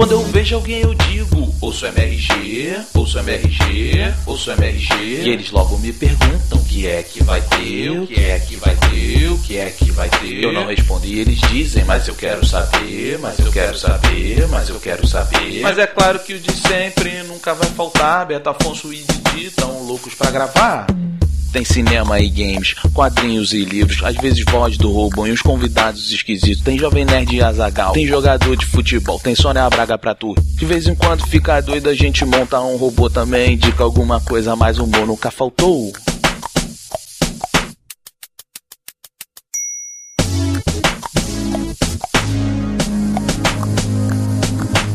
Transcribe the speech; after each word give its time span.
Quando 0.00 0.12
eu 0.12 0.22
vejo 0.22 0.54
alguém 0.54 0.80
eu 0.80 0.94
digo, 0.94 1.54
ouço 1.60 1.84
MRG, 1.84 2.86
ouço 2.94 3.18
MRG, 3.18 4.14
ouço 4.24 4.50
MRG. 4.50 4.94
E 4.94 5.28
eles 5.28 5.50
logo 5.50 5.76
me 5.76 5.92
perguntam 5.92 6.58
o 6.58 6.64
que 6.64 6.86
é 6.86 7.02
que 7.02 7.22
vai 7.22 7.42
ter, 7.42 7.90
o 7.90 8.06
que 8.06 8.18
é 8.18 8.40
que 8.40 8.56
vai 8.56 8.74
ter, 8.76 9.28
o 9.30 9.38
que 9.42 9.58
é 9.58 9.68
que 9.68 9.90
vai 9.90 10.08
ter. 10.08 10.42
Eu 10.42 10.54
não 10.54 10.64
respondo 10.64 11.04
e 11.04 11.20
eles 11.20 11.38
dizem, 11.42 11.84
mas 11.84 12.08
eu 12.08 12.14
quero 12.14 12.46
saber, 12.46 13.18
mas 13.18 13.38
eu 13.40 13.52
quero 13.52 13.76
saber, 13.76 14.48
mas 14.48 14.70
eu 14.70 14.80
quero 14.80 15.06
saber. 15.06 15.60
Mas 15.60 15.76
é 15.76 15.86
claro 15.86 16.18
que 16.20 16.32
o 16.32 16.40
de 16.40 16.50
sempre 16.50 17.22
nunca 17.24 17.52
vai 17.52 17.68
faltar. 17.68 18.24
Beto 18.24 18.48
Afonso 18.48 18.90
e 18.94 19.04
Didi 19.04 19.50
tão 19.50 19.82
loucos 19.82 20.14
pra 20.14 20.30
gravar. 20.30 20.86
Tem 21.52 21.64
cinema 21.64 22.20
e 22.20 22.28
games, 22.28 22.74
quadrinhos 22.94 23.52
e 23.52 23.64
livros, 23.64 24.02
às 24.04 24.16
vezes 24.16 24.44
voz 24.44 24.76
do 24.76 24.90
robô 24.92 25.26
e 25.26 25.32
uns 25.32 25.42
convidados 25.42 26.12
esquisitos. 26.12 26.62
Tem 26.62 26.78
Jovem 26.78 27.04
Nerd 27.04 27.34
e 27.34 27.42
Azagal, 27.42 27.92
tem 27.92 28.06
jogador 28.06 28.56
de 28.56 28.66
futebol, 28.66 29.18
tem 29.18 29.34
Sônia 29.34 29.68
Braga 29.68 29.98
pra 29.98 30.14
tu. 30.14 30.34
De 30.54 30.64
vez 30.64 30.86
em 30.86 30.94
quando 30.94 31.26
fica 31.26 31.60
doido, 31.60 31.88
a 31.88 31.94
gente 31.94 32.24
monta 32.24 32.60
um 32.60 32.76
robô 32.76 33.10
também, 33.10 33.54
indica 33.54 33.82
alguma 33.82 34.20
coisa, 34.20 34.54
mas 34.54 34.78
humor 34.78 35.06
nunca 35.06 35.30
faltou. 35.30 35.92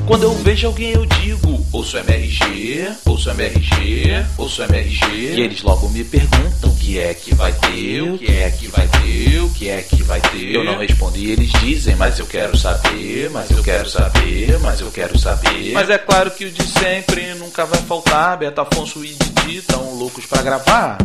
Quando 0.08 0.22
eu 0.22 0.36
vejo 0.36 0.68
alguém 0.68 0.92
eu 0.92 1.04
digo, 1.04 1.66
ouço 1.72 1.98
MRG, 1.98 2.96
ouço 3.06 3.30
MRG, 3.32 4.24
ouço 4.38 4.62
MRG. 4.62 5.34
E 5.36 5.42
eles 5.42 5.64
logo 5.64 5.90
me 5.90 6.04
perguntam 6.04 6.70
o 6.70 6.76
que 6.76 7.00
é 7.00 7.12
que 7.16 7.34
vai 7.34 7.52
ter, 7.52 8.04
o 8.04 8.18
que 8.18 8.32
é 8.32 8.52
que 8.52 8.68
vai 8.68 8.88
ter, 8.88 9.40
o 9.40 9.50
que 9.50 9.68
é 9.68 9.82
que 9.82 10.04
vai 10.04 10.22
ter. 10.22 10.54
Eu 10.54 10.64
não 10.64 10.78
respondo 10.78 11.18
e 11.18 11.32
eles 11.32 11.52
dizem, 11.54 11.96
mas 11.96 12.20
eu 12.20 12.28
quero 12.28 12.56
saber, 12.56 13.32
mas 13.32 13.50
eu 13.50 13.64
quero 13.64 13.90
saber, 13.90 14.60
mas 14.60 14.80
eu 14.80 14.92
quero 14.92 15.18
saber. 15.18 15.74
Mas 15.74 15.90
é 15.90 15.98
claro 15.98 16.30
que 16.30 16.46
o 16.46 16.52
de 16.52 16.64
sempre 16.68 17.34
nunca 17.34 17.66
vai 17.66 17.82
faltar. 17.82 18.38
Beto 18.38 18.62
Afonso 18.62 19.04
e 19.04 19.16
Didi 19.16 19.64
tão 19.64 19.96
loucos 19.96 20.28
pra 20.28 20.44
gravar. 20.44 21.00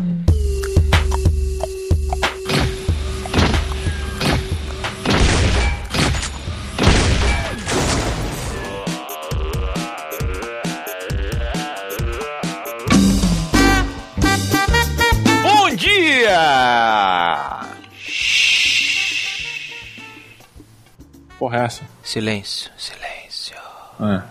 Porra, 21.50 21.62
é 21.62 21.64
essa? 21.64 21.82
Silêncio, 22.04 22.70
silêncio. 22.78 23.56
É. 23.98 24.22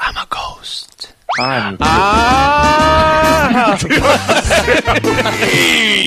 I'm 0.00 0.16
a 0.16 0.24
ghost. 0.30 1.08
Ai, 1.40 1.60
meu 1.62 1.70
Deus. 1.78 1.80
Ah! 1.82 3.74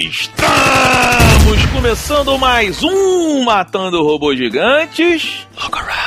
Estamos 0.10 1.66
começando 1.74 2.38
mais 2.38 2.82
um 2.82 3.44
Matando 3.44 4.02
Robôs 4.02 4.38
Gigantes. 4.38 5.46
Look 5.62 5.78
around, 5.78 5.78
look 5.78 5.78
around. 5.78 6.01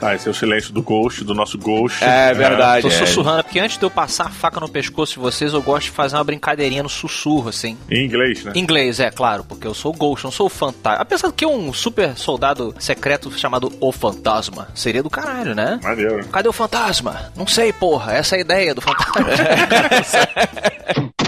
Tá, 0.00 0.14
esse 0.14 0.28
é 0.28 0.30
o 0.30 0.34
silêncio 0.34 0.72
do 0.72 0.82
Ghost, 0.82 1.24
do 1.24 1.34
nosso 1.34 1.58
Ghost. 1.58 2.04
É 2.04 2.32
verdade. 2.32 2.82
Tô 2.82 2.88
é. 2.88 2.90
sussurrando, 2.90 3.44
porque 3.44 3.58
antes 3.58 3.76
de 3.76 3.84
eu 3.84 3.90
passar 3.90 4.26
a 4.26 4.30
faca 4.30 4.60
no 4.60 4.68
pescoço 4.68 5.14
de 5.14 5.18
vocês, 5.18 5.52
eu 5.52 5.62
gosto 5.62 5.86
de 5.86 5.90
fazer 5.90 6.16
uma 6.16 6.24
brincadeirinha 6.24 6.82
no 6.82 6.88
sussurro, 6.88 7.48
assim. 7.48 7.76
Em 7.90 8.04
inglês, 8.04 8.44
né? 8.44 8.52
Em 8.54 8.60
inglês, 8.60 9.00
é 9.00 9.10
claro, 9.10 9.44
porque 9.44 9.66
eu 9.66 9.74
sou 9.74 9.92
o 9.92 9.96
Ghost, 9.96 10.24
não 10.24 10.30
sou 10.30 10.46
o 10.46 10.50
fantasma. 10.50 11.02
Apesar 11.02 11.32
que 11.32 11.44
um 11.44 11.72
super 11.72 12.16
soldado 12.16 12.74
secreto 12.78 13.30
chamado 13.36 13.72
O 13.80 13.92
Fantasma 13.92 14.68
seria 14.74 15.02
do 15.02 15.10
caralho, 15.10 15.54
né? 15.54 15.80
Maneiro. 15.82 16.26
Cadê 16.28 16.48
o 16.48 16.52
fantasma? 16.52 17.32
Não 17.36 17.46
sei, 17.46 17.72
porra. 17.72 18.14
Essa 18.14 18.36
é 18.36 18.38
a 18.38 18.40
ideia 18.40 18.74
do 18.74 18.80
fantasma. 18.80 19.28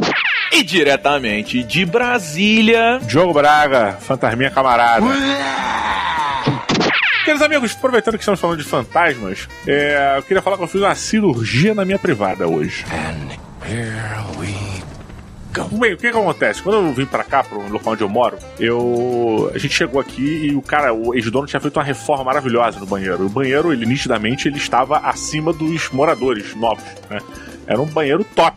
E 0.53 0.65
diretamente 0.65 1.63
de 1.63 1.87
Brasília. 1.87 2.99
Diogo 3.03 3.33
Braga, 3.33 3.97
fantasminha 4.01 4.51
camarada. 4.51 5.07
Queridos 7.31 7.47
amigos, 7.47 7.77
aproveitando 7.77 8.15
que 8.15 8.23
estamos 8.23 8.41
falando 8.41 8.59
de 8.59 8.65
fantasmas, 8.65 9.49
é, 9.65 10.15
eu 10.17 10.23
queria 10.25 10.43
falar 10.43 10.57
que 10.57 10.65
eu 10.65 10.67
fiz 10.67 10.81
uma 10.81 10.97
cirurgia 10.97 11.73
na 11.73 11.85
minha 11.85 11.97
privada 11.97 12.49
hoje. 12.49 12.85
Bem, 15.79 15.95
o 15.95 15.97
que, 15.97 16.11
que 16.11 16.19
acontece? 16.19 16.61
Quando 16.61 16.85
eu 16.85 16.93
vim 16.93 17.07
pra 17.07 17.23
cá, 17.23 17.45
pro 17.45 17.69
local 17.69 17.93
onde 17.93 18.03
eu 18.03 18.09
moro, 18.09 18.37
eu. 18.59 19.49
A 19.55 19.59
gente 19.59 19.73
chegou 19.73 20.01
aqui 20.01 20.49
e 20.49 20.57
o 20.57 20.61
cara, 20.61 20.93
o 20.93 21.15
ex-dono, 21.15 21.47
tinha 21.47 21.61
feito 21.61 21.77
uma 21.77 21.85
reforma 21.85 22.25
maravilhosa 22.25 22.81
no 22.81 22.87
banheiro. 22.87 23.25
O 23.25 23.29
banheiro, 23.29 23.73
ele 23.73 23.87
nitidamente, 23.87 24.49
ele 24.49 24.59
estava 24.59 24.99
acima 24.99 25.53
dos 25.53 25.89
moradores 25.91 26.57
novos, 26.57 26.83
né? 27.09 27.21
Era 27.65 27.81
um 27.81 27.87
banheiro 27.87 28.27
top. 28.35 28.57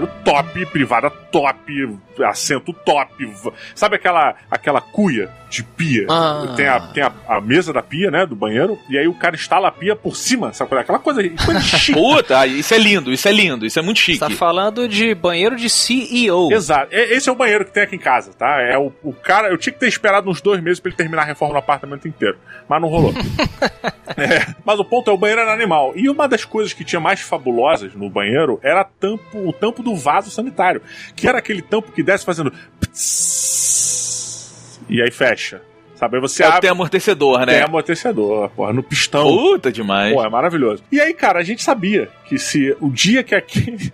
Banheiro 0.00 0.10
top, 0.24 0.66
privada 0.66 1.10
top, 1.10 1.98
assento 2.24 2.72
top. 2.72 3.32
Sabe 3.74 3.96
aquela, 3.96 4.34
aquela 4.50 4.80
cuia 4.80 5.30
de 5.48 5.62
pia? 5.62 6.06
Ah. 6.08 6.54
Tem, 6.56 6.66
a, 6.66 6.80
tem 6.80 7.02
a, 7.02 7.12
a 7.28 7.40
mesa 7.40 7.72
da 7.72 7.82
pia, 7.82 8.10
né? 8.10 8.24
Do 8.24 8.36
banheiro, 8.36 8.78
e 8.88 8.96
aí 8.96 9.08
o 9.08 9.14
cara 9.14 9.34
instala 9.34 9.68
a 9.68 9.72
pia 9.72 9.94
por 9.96 10.16
cima, 10.16 10.52
sabe? 10.52 10.74
é? 10.76 10.80
Aquela 10.80 10.98
coisa, 10.98 11.22
coisa 11.44 11.60
chique. 11.60 11.98
Puta, 11.98 12.46
isso 12.46 12.72
é 12.72 12.78
lindo, 12.78 13.12
isso 13.12 13.28
é 13.28 13.32
lindo, 13.32 13.66
isso 13.66 13.78
é 13.78 13.82
muito 13.82 13.98
chique. 13.98 14.18
Você 14.18 14.28
tá 14.28 14.30
falando 14.30 14.88
de 14.88 15.14
banheiro 15.14 15.56
de 15.56 15.68
CEO. 15.68 16.52
Exato. 16.52 16.88
Esse 16.92 17.28
é 17.28 17.32
o 17.32 17.36
banheiro 17.36 17.64
que 17.64 17.72
tem 17.72 17.82
aqui 17.82 17.96
em 17.96 18.00
casa, 18.00 18.32
tá? 18.32 18.60
É 18.60 18.78
o, 18.78 18.92
o 19.02 19.12
cara. 19.12 19.48
Eu 19.48 19.58
tinha 19.58 19.72
que 19.72 19.80
ter 19.80 19.88
esperado 19.88 20.30
uns 20.30 20.40
dois 20.40 20.62
meses 20.62 20.80
pra 20.80 20.88
ele 20.88 20.96
terminar 20.96 21.22
a 21.22 21.26
reforma 21.26 21.54
no 21.54 21.58
apartamento 21.58 22.06
inteiro. 22.06 22.38
Mas 22.68 22.80
não 22.80 22.88
rolou. 22.88 23.12
É, 24.16 24.54
mas 24.64 24.78
o 24.80 24.84
ponto 24.84 25.08
é, 25.08 25.14
o 25.14 25.16
banheiro 25.16 25.40
era 25.40 25.52
animal. 25.52 25.92
E 25.94 26.08
uma 26.08 26.26
das 26.26 26.44
coisas 26.44 26.72
que 26.72 26.84
tinha 26.84 27.00
mais 27.00 27.20
fabulosas 27.20 27.94
no 27.94 28.10
banheiro 28.10 28.58
era 28.62 28.84
tampo, 28.84 29.38
o 29.48 29.52
tampo 29.52 29.82
do 29.82 29.89
vaso 29.96 30.30
sanitário. 30.30 30.82
Que 31.16 31.26
era 31.28 31.38
aquele 31.38 31.62
tampo 31.62 31.90
que 31.92 32.02
desce 32.02 32.24
fazendo. 32.24 32.52
ptss, 32.80 34.80
E 34.88 35.02
aí 35.02 35.10
fecha. 35.10 35.62
Sabe? 35.94 36.16
Aí 36.16 36.20
você 36.22 36.42
É, 36.42 36.46
abre. 36.46 36.60
tem 36.62 36.70
amortecedor, 36.70 37.44
Tem 37.44 37.56
né? 37.58 37.62
amortecedor, 37.62 38.48
porra, 38.50 38.72
no 38.72 38.82
pistão. 38.82 39.22
Puta 39.24 39.70
demais. 39.70 40.14
Pô, 40.14 40.24
é 40.24 40.30
maravilhoso. 40.30 40.82
E 40.90 40.98
aí, 40.98 41.12
cara, 41.12 41.40
a 41.40 41.42
gente 41.42 41.62
sabia 41.62 42.08
que 42.24 42.38
se 42.38 42.74
o 42.80 42.88
dia 42.88 43.22
que 43.22 43.34
aquele 43.34 43.92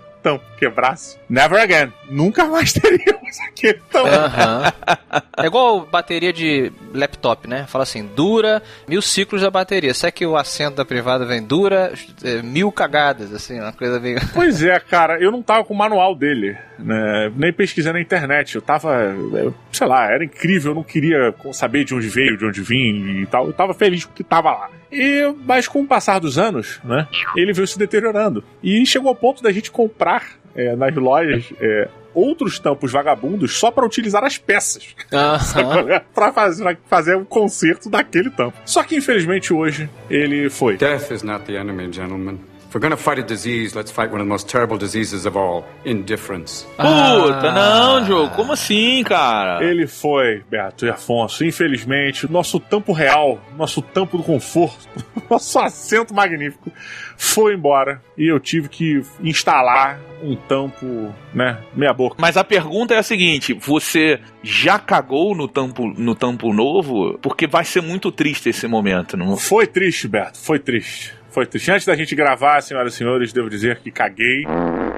quebrasse, 0.59 1.19
never 1.29 1.61
again, 1.61 1.93
nunca 2.11 2.45
mais 2.47 2.73
teríamos 2.75 3.39
aquele 3.49 3.81
tampo. 3.91 4.09
Aham. 4.09 4.73
É 5.39 5.45
igual 5.47 5.81
bateria 5.85 6.33
de 6.33 6.73
laptop, 6.95 7.47
né? 7.47 7.67
Fala 7.69 7.83
assim, 7.85 8.07
dura 8.17 8.63
mil 8.89 9.03
ciclos 9.03 9.43
da 9.43 9.51
bateria. 9.51 9.93
Será 9.93 10.11
que 10.11 10.25
o 10.25 10.35
assento 10.35 10.77
da 10.77 10.85
privada 10.85 11.27
vem 11.27 11.43
dura 11.43 11.93
é, 12.25 12.41
mil 12.43 12.73
cagadas, 12.73 13.33
assim, 13.35 13.61
uma 13.61 13.73
coisa 13.73 14.01
meio... 14.01 14.19
Pois 14.33 14.63
é, 14.63 14.81
cara, 14.81 15.21
eu 15.21 15.31
não 15.31 15.43
tava 15.43 15.63
com 15.63 15.75
o 15.75 15.77
manual 15.77 16.15
dele, 16.15 16.57
né? 16.79 17.31
Nem 17.37 17.53
pesquisei 17.53 17.93
na 17.93 18.01
internet. 18.01 18.55
Eu 18.57 18.63
tava, 18.63 18.95
eu- 19.35 19.55
sei 19.71 19.87
lá, 19.87 20.11
era 20.11 20.25
incrível, 20.25 20.71
eu 20.73 20.77
não 20.77 20.83
queria 20.83 21.35
saber 21.53 21.85
de 21.85 21.95
onde 21.95 22.09
veio, 22.09 22.39
de 22.39 22.47
onde 22.47 22.63
vim 22.63 23.21
e 23.23 23.27
tal. 23.27 23.47
Eu 23.47 23.53
tava 23.53 23.75
feliz 23.75 24.07
com 24.07 24.13
o 24.13 24.15
que 24.15 24.25
tava 24.25 24.51
lá. 24.53 24.71
E, 24.91 25.35
mas 25.45 25.69
com 25.69 25.83
o 25.83 25.87
passar 25.87 26.19
dos 26.19 26.39
anos, 26.39 26.81
né? 26.85 27.09
Ele 27.37 27.53
veio 27.53 27.67
se 27.67 27.79
deteriorando. 27.79 28.43
E 28.63 28.85
chegou 28.87 29.09
ao 29.09 29.15
ponto 29.15 29.43
da 29.43 29.53
gente 29.53 29.71
comprar 29.71 30.25
é, 30.55 30.75
nas 30.75 30.95
lojas 30.95 31.53
é, 31.61 31.89
outros 32.15 32.59
tampos 32.59 32.91
vagabundos 32.91 33.59
só 33.59 33.71
pra 33.71 33.85
utilizar 33.85 34.25
as 34.25 34.39
peças. 34.39 34.95
Pra 36.15 36.33
fazer, 36.33 36.79
fazer 36.87 37.17
um 37.17 37.25
conserto 37.25 37.91
daquele 37.91 38.31
tampo. 38.31 38.57
Só 38.65 38.83
que 38.83 38.97
infelizmente 38.97 39.53
hoje 39.53 39.89
ele 40.09 40.49
foi. 40.49 40.77
Death 40.79 41.11
is 41.11 41.23
not 41.23 41.45
the 41.45 41.55
enemy, 41.57 41.93
gentlemen. 41.93 42.41
We're 42.77 42.83
gonna 42.83 42.99
fight 42.99 43.19
a 43.19 43.23
disease, 43.23 43.75
let's 43.75 43.91
fight 43.91 44.13
one 44.13 44.21
of 44.21 44.27
the 44.27 44.29
most 44.29 44.51
terrible 44.51 44.77
diseases 44.77 45.25
of 45.25 45.35
all 45.35 45.65
indifference. 45.87 46.67
Puta, 46.77 47.51
não, 47.51 48.05
Diogo, 48.05 48.35
como 48.37 48.53
assim, 48.53 49.03
cara? 49.03 49.65
Ele 49.65 49.87
foi, 49.87 50.43
Beto 50.51 50.85
e 50.85 50.91
Afonso. 50.91 51.43
Infelizmente, 51.43 52.27
o 52.27 52.31
nosso 52.31 52.61
tampo 52.61 52.93
real, 52.93 53.41
nosso 53.57 53.81
tampo 53.81 54.19
do 54.19 54.23
conforto, 54.23 54.87
nosso 55.31 55.59
assento 55.59 56.13
magnífico 56.13 56.71
foi 57.17 57.55
embora 57.55 58.03
e 58.15 58.31
eu 58.31 58.39
tive 58.39 58.69
que 58.69 59.01
instalar 59.23 59.99
um 60.23 60.37
tampo, 60.37 61.15
né, 61.33 61.59
meia 61.75 61.95
boca. 61.95 62.17
Mas 62.19 62.37
a 62.37 62.45
pergunta 62.45 62.93
é 62.93 62.99
a 62.99 63.03
seguinte: 63.03 63.55
você 63.55 64.21
já 64.43 64.79
cagou 64.79 65.35
no 65.35 65.49
tampo, 65.49 65.87
no 65.87 66.15
tampo 66.15 66.53
novo? 66.53 67.19
Porque 67.23 67.47
vai 67.47 67.65
ser 67.65 67.81
muito 67.81 68.13
triste 68.13 68.51
esse 68.51 68.69
momento, 68.69 69.17
não? 69.17 69.35
Foi 69.39 69.67
triste, 69.67 70.07
Beto, 70.07 70.39
foi 70.39 70.59
triste. 70.59 71.15
Foi 71.37 71.45
triste. 71.45 71.71
Antes 71.71 71.85
da 71.85 71.95
gente 71.95 72.17
gravar, 72.17 72.63
senhoras 72.63 72.95
e 72.95 72.97
senhores, 72.97 73.31
devo 73.31 73.51
dizer 73.51 73.81
que 73.81 73.91
caguei 73.91 74.47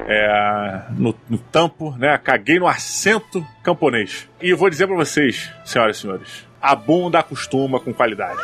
é, 0.06 0.82
no, 0.90 1.12
no 1.28 1.36
tampo, 1.36 1.96
né? 1.98 2.16
Caguei 2.16 2.60
no 2.60 2.68
assento 2.68 3.44
camponês. 3.60 4.28
E 4.40 4.54
vou 4.54 4.70
dizer 4.70 4.86
pra 4.86 4.94
vocês, 4.94 5.50
senhoras 5.64 5.96
e 5.96 6.00
senhores, 6.00 6.46
a 6.62 6.76
bunda 6.76 7.18
acostuma 7.18 7.80
com 7.80 7.92
qualidade. 7.92 8.38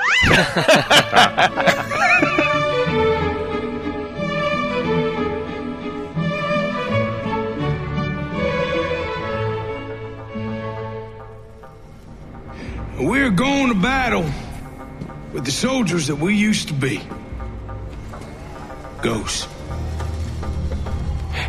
We're 12.98 13.30
going 13.30 13.68
to 13.68 13.76
battle 13.76 14.24
with 15.32 15.44
the 15.44 15.52
soldiers 15.52 16.08
that 16.08 16.16
we 16.16 16.34
used 16.34 16.66
to 16.66 16.74
be. 16.74 17.00
Ghosts. 19.04 19.46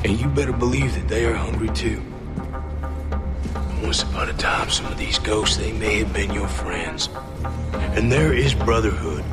And 0.04 0.19
you 0.19 0.28
better 0.28 0.52
believe 0.52 0.94
that 0.96 1.07
they 1.07 1.24
are 1.24 1.36
hungry 1.36 1.69
too. 1.69 2.02
Once 3.81 4.04
upon 4.04 4.28
a 4.28 4.34
time, 4.34 4.69
some 4.69 4.88
of 4.88 4.98
these 4.98 5.19
ghosts, 5.19 5.56
they 5.56 5.72
may 5.72 6.00
have 6.00 6.12
been 6.12 6.34
your 6.34 6.50
friends. 6.50 7.07
And 7.74 8.12
there 8.12 8.34
is 8.34 8.54
brotherhood. 8.54 9.24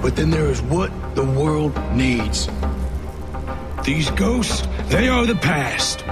But 0.00 0.16
then 0.16 0.30
there 0.30 0.46
is 0.46 0.62
what 0.62 0.90
the 1.14 1.26
world 1.26 1.76
needs. 1.92 2.48
These 3.84 4.10
ghosts, 4.12 4.66
they 4.86 5.08
are 5.08 5.26
the 5.26 5.36
past. 5.36 6.02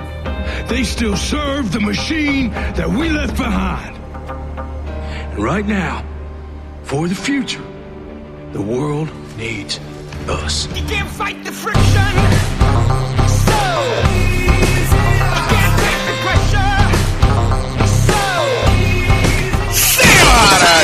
They 0.69 0.85
still 0.85 1.17
serve 1.17 1.73
the 1.73 1.81
machine 1.81 2.51
that 2.51 2.91
we 2.91 3.09
left 3.09 3.39
behind. 3.39 3.97
And 5.33 5.43
right 5.43 5.65
now, 5.65 6.05
for 6.83 7.09
the 7.09 7.15
future, 7.15 7.65
the 8.53 8.61
world 8.61 9.09
needs 9.39 9.81
us. 10.31 10.67
You 10.75 10.85
can't 10.85 11.09
fight 11.09 11.43
the 11.44 11.53
friction. 11.53 12.15
So 13.29 14.14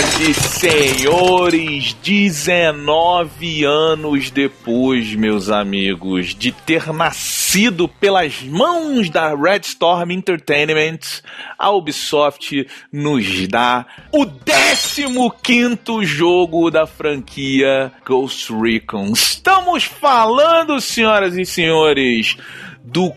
Senhoras 0.01 0.21
e 0.21 0.35
senhores, 0.35 1.97
19 2.03 3.65
anos 3.65 4.31
depois, 4.31 5.15
meus 5.15 5.51
amigos, 5.51 6.35
de 6.35 6.53
ter 6.53 6.91
nascido 6.93 7.87
pelas 7.87 8.43
mãos 8.43 9.11
da 9.11 9.35
Red 9.35 9.61
Storm 9.65 10.13
Entertainment, 10.13 11.01
a 11.59 11.71
Ubisoft 11.71 12.67
nos 12.91 13.47
dá 13.49 13.87
o 14.11 14.25
15º 14.25 16.03
jogo 16.05 16.71
da 16.71 16.87
franquia 16.87 17.93
Ghost 18.07 18.51
Recon. 18.55 19.13
Estamos 19.13 19.85
falando, 19.85 20.81
senhoras 20.81 21.37
e 21.37 21.45
senhores, 21.45 22.39
do 22.83 23.13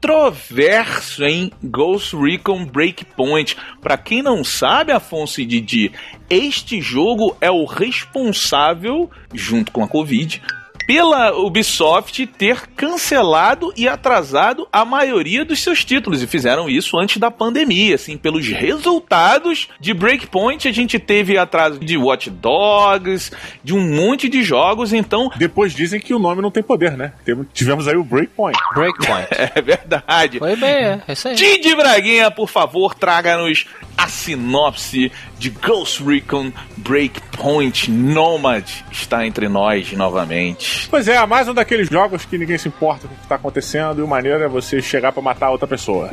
controverso 0.00 1.24
em 1.24 1.52
Ghost 1.62 2.16
Recon 2.16 2.64
Breakpoint. 2.64 3.54
Para 3.82 3.98
quem 3.98 4.22
não 4.22 4.42
sabe, 4.42 4.92
Afonso 4.92 5.42
e 5.42 5.44
Didi, 5.44 5.92
este 6.28 6.80
jogo 6.80 7.36
é 7.38 7.50
o 7.50 7.66
responsável, 7.66 9.10
junto 9.34 9.70
com 9.70 9.84
a 9.84 9.88
Covid, 9.88 10.40
pela 10.90 11.32
Ubisoft 11.38 12.26
ter 12.26 12.66
cancelado 12.74 13.72
e 13.76 13.86
atrasado 13.86 14.66
a 14.72 14.84
maioria 14.84 15.44
dos 15.44 15.62
seus 15.62 15.84
títulos 15.84 16.20
e 16.20 16.26
fizeram 16.26 16.68
isso 16.68 16.98
antes 16.98 17.18
da 17.18 17.30
pandemia, 17.30 17.94
assim, 17.94 18.18
pelos 18.18 18.44
resultados 18.48 19.68
de 19.78 19.94
Breakpoint 19.94 20.66
a 20.66 20.72
gente 20.72 20.98
teve 20.98 21.38
atraso 21.38 21.78
de 21.78 21.96
Watch 21.96 22.28
Dogs, 22.28 23.30
de 23.62 23.72
um 23.72 23.80
monte 23.80 24.28
de 24.28 24.42
jogos, 24.42 24.92
então 24.92 25.30
Depois 25.36 25.72
dizem 25.72 26.00
que 26.00 26.12
o 26.12 26.18
nome 26.18 26.42
não 26.42 26.50
tem 26.50 26.60
poder, 26.60 26.96
né? 26.96 27.12
Tivemos 27.54 27.86
aí 27.86 27.94
o 27.94 28.02
Breakpoint. 28.02 28.58
Breakpoint. 28.74 29.28
é 29.54 29.62
verdade. 29.62 30.40
Foi 30.40 30.56
bem, 30.56 30.70
é, 30.70 31.02
é 31.06 31.12
isso 31.12 31.28
aí. 31.28 31.36
Didi 31.36 31.72
Braguinha, 31.76 32.32
por 32.32 32.48
favor, 32.48 32.96
traga-nos 32.96 33.64
a 34.00 34.08
sinopse 34.08 35.12
de 35.38 35.50
Ghost 35.50 36.02
Recon 36.02 36.50
Breakpoint 36.78 37.90
Nomad 37.90 38.64
está 38.90 39.26
entre 39.26 39.46
nós 39.46 39.92
novamente. 39.92 40.88
Pois 40.88 41.06
é, 41.06 41.24
mais 41.26 41.46
um 41.48 41.52
daqueles 41.52 41.90
jogos 41.90 42.24
que 42.24 42.38
ninguém 42.38 42.56
se 42.56 42.66
importa 42.66 43.06
com 43.06 43.14
o 43.14 43.16
que 43.18 43.26
tá 43.26 43.34
acontecendo 43.34 44.00
e 44.00 44.02
o 44.02 44.08
maneiro 44.08 44.42
é 44.42 44.48
você 44.48 44.80
chegar 44.80 45.12
pra 45.12 45.20
matar 45.20 45.50
outra 45.50 45.68
pessoa. 45.68 46.10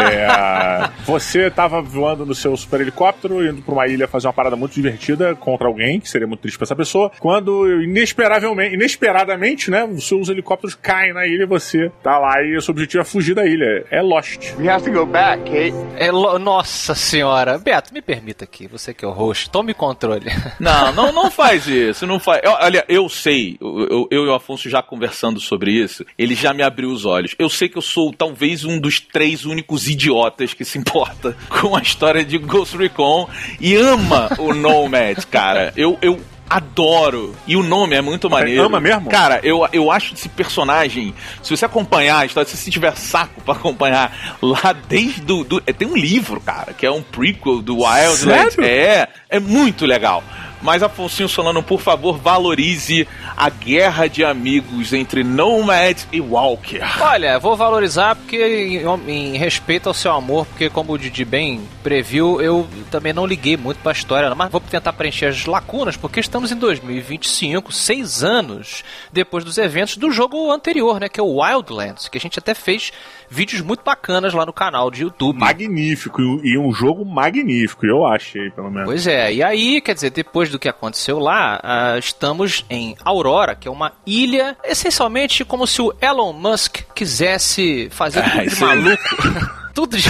É, 0.00 0.90
você 1.04 1.50
tava 1.50 1.80
voando 1.82 2.24
no 2.26 2.34
seu 2.34 2.56
super 2.56 2.80
helicóptero, 2.80 3.44
indo 3.46 3.62
pra 3.62 3.74
uma 3.74 3.86
ilha 3.86 4.08
fazer 4.08 4.26
uma 4.26 4.32
parada 4.32 4.56
muito 4.56 4.72
divertida 4.74 5.34
contra 5.34 5.66
alguém, 5.66 6.00
que 6.00 6.08
seria 6.08 6.26
muito 6.26 6.40
triste 6.40 6.56
pra 6.56 6.64
essa 6.64 6.76
pessoa, 6.76 7.10
quando 7.20 7.82
inesperavelmente, 7.82 8.74
inesperadamente, 8.74 9.70
né, 9.70 9.84
os 9.84 10.06
seus 10.06 10.28
helicópteros 10.28 10.74
caem 10.74 11.12
na 11.12 11.26
ilha 11.26 11.42
e 11.44 11.46
você 11.46 11.90
tá 12.02 12.18
lá 12.18 12.42
e 12.42 12.56
o 12.56 12.62
seu 12.62 12.72
objetivo 12.72 13.02
é 13.02 13.04
fugir 13.04 13.34
da 13.34 13.46
ilha. 13.46 13.84
É 13.90 14.00
Lost. 14.02 14.52
We 14.58 14.68
have 14.68 14.84
to 14.84 14.92
go 14.92 15.06
back, 15.06 15.42
Kate. 15.44 15.74
É 15.96 16.10
lo- 16.10 16.38
Nossa 16.38 16.94
senhora. 16.94 17.58
Beto, 17.58 17.92
me 17.92 18.02
permita 18.02 18.44
aqui, 18.44 18.66
você 18.66 18.92
que 18.94 19.04
é 19.04 19.08
o 19.08 19.12
host, 19.12 19.50
tome 19.50 19.74
controle. 19.74 20.26
Não, 20.60 20.92
não, 20.92 21.12
não 21.12 21.30
faz 21.30 21.66
isso, 21.66 22.06
não 22.06 22.18
faz. 22.20 22.40
Eu- 22.44 22.52
olha, 22.52 22.84
eu 22.88 23.08
sei, 23.08 23.56
eu, 23.60 23.80
eu- 23.90 24.08
eu 24.10 24.24
e 24.24 24.28
o 24.28 24.34
Afonso 24.34 24.68
já 24.70 24.82
conversando 24.82 25.40
sobre 25.40 25.72
isso, 25.72 26.04
ele 26.16 26.34
já 26.34 26.52
me 26.54 26.62
abriu 26.62 26.88
os 26.90 27.04
olhos. 27.04 27.34
Eu 27.38 27.48
sei 27.48 27.68
que 27.68 27.76
eu 27.78 27.82
sou 27.82 28.12
talvez 28.12 28.64
um 28.64 28.78
dos 28.78 29.00
três 29.00 29.44
únicos 29.44 29.81
idiotas 29.88 30.54
que 30.54 30.64
se 30.64 30.78
importa 30.78 31.36
com 31.60 31.76
a 31.76 31.80
história 31.82 32.24
de 32.24 32.38
Ghost 32.38 32.76
Recon 32.76 33.28
e 33.60 33.74
ama 33.74 34.30
o 34.38 34.52
Nomad, 34.54 35.18
cara. 35.30 35.72
Eu, 35.76 35.98
eu 36.02 36.20
adoro. 36.48 37.34
E 37.46 37.56
o 37.56 37.62
nome 37.62 37.96
é 37.96 38.00
muito 38.02 38.28
maneiro. 38.28 38.64
ama 38.64 38.78
mesmo? 38.78 39.08
Cara, 39.08 39.40
eu, 39.42 39.66
eu 39.72 39.90
acho 39.90 40.12
esse 40.14 40.28
personagem, 40.28 41.14
se 41.42 41.56
você 41.56 41.64
acompanhar 41.64 42.18
a 42.18 42.26
história, 42.26 42.48
se 42.48 42.56
você 42.56 42.70
tiver 42.70 42.94
saco 42.96 43.40
pra 43.40 43.54
acompanhar 43.54 44.36
lá 44.42 44.74
desde 44.88 45.22
do, 45.22 45.44
do- 45.44 45.62
é, 45.66 45.72
tem 45.72 45.88
um 45.88 45.96
livro, 45.96 46.40
cara, 46.40 46.72
que 46.74 46.84
é 46.84 46.90
um 46.90 47.02
prequel 47.02 47.62
do 47.62 47.76
Wildlands. 47.82 48.54
Sério? 48.54 48.64
É, 48.64 49.08
é 49.30 49.40
muito 49.40 49.86
legal. 49.86 50.22
Mas 50.62 50.82
Afonso 50.82 51.28
Solano, 51.28 51.62
por 51.62 51.80
favor, 51.80 52.16
valorize 52.18 53.06
a 53.36 53.50
guerra 53.50 54.06
de 54.06 54.24
amigos 54.24 54.92
entre 54.92 55.24
Nomad 55.24 55.98
e 56.12 56.20
Walker. 56.20 56.80
Olha, 57.00 57.38
vou 57.38 57.56
valorizar 57.56 58.14
porque 58.14 58.80
em, 58.80 59.10
em 59.10 59.36
respeito 59.36 59.88
ao 59.88 59.94
seu 59.94 60.12
amor, 60.12 60.46
porque 60.46 60.70
como 60.70 60.92
o 60.92 60.98
Didi 60.98 61.24
bem 61.24 61.68
previu, 61.82 62.40
eu 62.40 62.68
também 62.92 63.12
não 63.12 63.26
liguei 63.26 63.56
muito 63.56 63.78
pra 63.78 63.90
história, 63.90 64.32
mas 64.36 64.52
vou 64.52 64.60
tentar 64.60 64.92
preencher 64.92 65.26
as 65.26 65.46
lacunas, 65.46 65.96
porque 65.96 66.20
estamos 66.20 66.52
em 66.52 66.56
2025, 66.56 67.72
seis 67.72 68.22
anos 68.22 68.84
depois 69.12 69.44
dos 69.44 69.58
eventos 69.58 69.96
do 69.96 70.12
jogo 70.12 70.50
anterior, 70.52 71.00
né, 71.00 71.08
que 71.08 71.18
é 71.18 71.22
o 71.22 71.40
Wildlands, 71.40 72.08
que 72.08 72.18
a 72.18 72.20
gente 72.20 72.38
até 72.38 72.54
fez 72.54 72.92
vídeos 73.32 73.62
muito 73.62 73.82
bacanas 73.82 74.34
lá 74.34 74.44
no 74.44 74.52
canal 74.52 74.90
de 74.90 75.02
YouTube. 75.02 75.38
Magnífico, 75.38 76.20
e 76.44 76.58
um 76.58 76.72
jogo 76.72 77.04
magnífico, 77.04 77.86
eu 77.86 78.06
achei, 78.06 78.50
pelo 78.50 78.70
menos. 78.70 78.84
Pois 78.84 79.06
é, 79.06 79.32
e 79.32 79.42
aí, 79.42 79.80
quer 79.80 79.94
dizer, 79.94 80.10
depois 80.10 80.50
do 80.50 80.58
que 80.58 80.68
aconteceu 80.68 81.18
lá, 81.18 81.58
ah, 81.62 81.98
estamos 81.98 82.64
em 82.68 82.94
Aurora, 83.04 83.54
que 83.54 83.66
é 83.66 83.70
uma 83.70 83.92
ilha, 84.06 84.56
essencialmente 84.64 85.44
como 85.44 85.66
se 85.66 85.80
o 85.80 85.94
Elon 86.00 86.32
Musk 86.32 86.80
quisesse 86.94 87.88
fazer 87.90 88.22
Ah, 88.22 88.30
tudo 88.30 88.50
de 88.50 88.60
maluco. 88.60 89.02
tudo 89.74 89.96
de, 89.96 90.04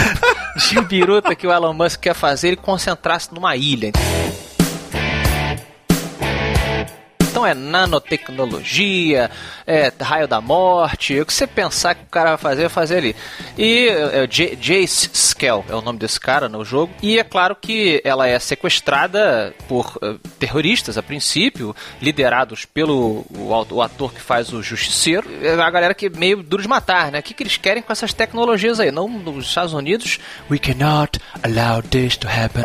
de 0.68 0.80
biruta 0.82 1.34
que 1.34 1.46
o 1.46 1.52
Elon 1.52 1.72
Musk 1.72 2.00
quer 2.00 2.14
fazer 2.14 2.52
e 2.52 2.56
concentrasse 2.56 3.32
numa 3.32 3.54
ilha. 3.56 3.92
Então 7.42 7.50
é 7.50 7.54
nanotecnologia, 7.54 9.28
é 9.66 9.92
raio 10.00 10.28
da 10.28 10.40
morte, 10.40 11.18
o 11.20 11.26
que 11.26 11.34
você 11.34 11.44
pensar 11.44 11.94
que 11.96 12.04
o 12.04 12.06
cara 12.06 12.30
vai 12.30 12.38
fazer, 12.38 12.60
vai 12.62 12.68
fazer 12.70 12.96
ali. 12.98 13.16
E 13.58 13.88
é, 13.88 14.22
o 14.22 14.28
J- 14.28 14.54
Jace 14.56 15.10
Skell 15.12 15.64
é 15.68 15.74
o 15.74 15.80
nome 15.80 15.98
desse 15.98 16.20
cara 16.20 16.48
no 16.48 16.64
jogo. 16.64 16.92
E 17.02 17.18
é 17.18 17.24
claro 17.24 17.56
que 17.56 18.00
ela 18.04 18.28
é 18.28 18.38
sequestrada 18.38 19.52
por 19.68 19.98
eh, 20.00 20.14
terroristas 20.38 20.96
a 20.96 21.02
princípio, 21.02 21.74
liderados 22.00 22.64
pelo 22.64 23.26
o, 23.34 23.66
o 23.70 23.82
ator 23.82 24.12
que 24.14 24.20
faz 24.20 24.52
o 24.52 24.62
Justiceiro. 24.62 25.28
É 25.42 25.52
a 25.60 25.70
galera 25.70 25.94
que 25.94 26.06
é 26.06 26.10
meio 26.10 26.44
duro 26.44 26.62
de 26.62 26.68
matar, 26.68 27.10
né? 27.10 27.18
O 27.18 27.22
que, 27.24 27.34
que 27.34 27.42
eles 27.42 27.56
querem 27.56 27.82
com 27.82 27.92
essas 27.92 28.12
tecnologias 28.12 28.78
aí? 28.78 28.92
Não 28.92 29.08
nos 29.08 29.46
Estados 29.48 29.72
Unidos, 29.72 30.20
we 30.48 30.60
cannot 30.60 31.18
allow 31.42 31.82
this 31.82 32.16
to 32.16 32.28
happen. 32.28 32.62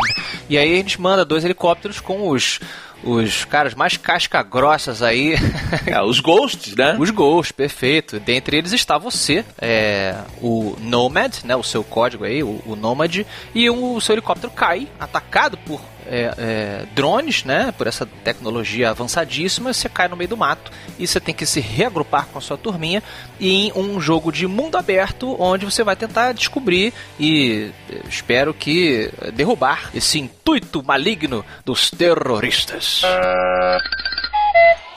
E 0.47 0.55
aí 0.55 0.71
a 0.73 0.75
gente 0.77 1.01
manda 1.01 1.25
dois 1.25 1.43
helicópteros 1.43 1.99
com 1.99 2.29
os 2.29 2.59
os 3.03 3.45
caras 3.45 3.73
mais 3.73 3.97
casca 3.97 4.41
grossas 4.43 5.01
aí. 5.01 5.35
É, 5.85 6.01
os 6.01 6.19
Ghosts, 6.19 6.75
né? 6.75 6.97
Os 6.99 7.09
gols, 7.11 7.51
perfeito. 7.51 8.19
Dentre 8.19 8.57
eles 8.57 8.73
está 8.73 8.97
você, 8.97 9.45
é, 9.57 10.15
o 10.41 10.75
Nomad, 10.79 11.43
né, 11.43 11.55
o 11.55 11.63
seu 11.63 11.83
código 11.83 12.25
aí, 12.25 12.43
o, 12.43 12.61
o 12.65 12.75
Nomad, 12.75 13.25
e 13.53 13.69
o 13.69 13.99
seu 14.01 14.13
helicóptero 14.13 14.51
cai, 14.51 14.87
atacado 14.99 15.57
por 15.57 15.81
é, 16.09 16.33
é, 16.37 16.85
drones, 16.93 17.43
né, 17.43 17.73
por 17.77 17.87
essa 17.87 18.05
tecnologia 18.05 18.89
avançadíssima, 18.89 19.73
você 19.73 19.89
cai 19.89 20.07
no 20.07 20.15
meio 20.15 20.29
do 20.29 20.37
mato 20.37 20.71
e 20.97 21.05
você 21.05 21.19
tem 21.19 21.33
que 21.33 21.45
se 21.45 21.59
reagrupar 21.59 22.27
com 22.27 22.37
a 22.37 22.41
sua 22.41 22.57
turminha 22.57 23.03
em 23.39 23.71
um 23.75 23.99
jogo 23.99 24.31
de 24.31 24.47
mundo 24.47 24.77
aberto, 24.77 25.35
onde 25.41 25.65
você 25.65 25.83
vai 25.83 25.95
tentar 25.95 26.33
descobrir 26.33 26.93
e 27.19 27.71
eh, 27.89 28.01
espero 28.07 28.53
que 28.53 29.11
eh, 29.21 29.31
derrubar 29.31 29.89
esse 29.93 30.19
intuito 30.19 30.83
maligno 30.83 31.45
dos 31.65 31.91
terroristas. 31.91 33.01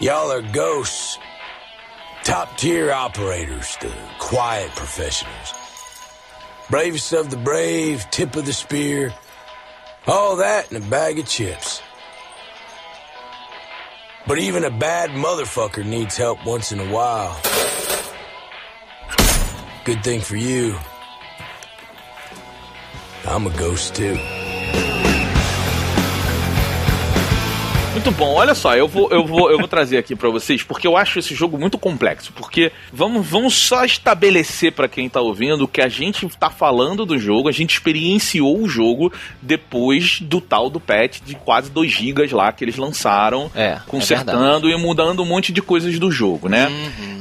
Y'all 0.00 0.30
are 0.30 0.42
ghosts. 0.52 1.18
Top 2.22 2.54
tier 2.56 2.92
operators, 2.92 3.76
the 3.76 3.90
quiet 4.18 4.70
professionals. 4.76 5.54
Bravest 6.70 7.12
of 7.12 7.30
the 7.30 7.36
brave, 7.36 8.08
tip 8.10 8.36
of 8.36 8.44
the 8.44 8.52
spear. 8.52 9.12
All 10.07 10.37
that 10.37 10.71
and 10.73 10.83
a 10.83 10.88
bag 10.88 11.19
of 11.19 11.26
chips. 11.26 11.83
But 14.26 14.38
even 14.38 14.64
a 14.64 14.71
bad 14.71 15.11
motherfucker 15.11 15.85
needs 15.85 16.16
help 16.16 16.45
once 16.47 16.73
in 16.73 16.80
a 16.80 16.90
while. 16.90 17.40
Good 19.85 20.02
thing 20.04 20.21
for 20.21 20.37
you. 20.37 20.76
I'm 23.26 23.47
a 23.47 23.57
ghost 23.57 23.95
too. 23.95 24.19
Muito 28.00 28.12
bom. 28.12 28.33
Olha 28.33 28.54
só, 28.54 28.75
eu 28.75 28.88
vou, 28.88 29.11
eu 29.11 29.26
vou, 29.26 29.50
eu 29.50 29.59
vou 29.59 29.69
trazer 29.69 29.99
aqui 29.99 30.16
pra 30.16 30.30
vocês, 30.30 30.62
porque 30.62 30.87
eu 30.87 30.97
acho 30.97 31.19
esse 31.19 31.35
jogo 31.35 31.59
muito 31.59 31.76
complexo. 31.76 32.33
Porque 32.33 32.73
vamos, 32.90 33.26
vamos 33.26 33.54
só 33.54 33.85
estabelecer 33.85 34.73
pra 34.73 34.88
quem 34.88 35.07
tá 35.07 35.21
ouvindo 35.21 35.69
que 35.69 35.83
a 35.83 35.88
gente 35.88 36.26
tá 36.38 36.49
falando 36.49 37.04
do 37.04 37.19
jogo, 37.19 37.50
a 37.50 37.52
gente 37.52 37.75
experienciou 37.75 38.59
o 38.59 38.66
jogo 38.66 39.12
depois 39.42 40.19
do 40.23 40.40
tal 40.40 40.71
do 40.71 40.80
patch 40.80 41.21
de 41.26 41.35
quase 41.35 41.71
2 41.71 41.92
gigas 41.92 42.33
lá 42.33 42.50
que 42.52 42.64
eles 42.64 42.78
lançaram, 42.78 43.50
É, 43.54 43.78
consertando 43.87 44.71
e 44.71 44.76
mudando 44.78 45.23
um 45.23 45.26
monte 45.26 45.52
de 45.52 45.61
coisas 45.61 45.99
do 45.99 46.11
jogo, 46.11 46.49
né? 46.49 46.71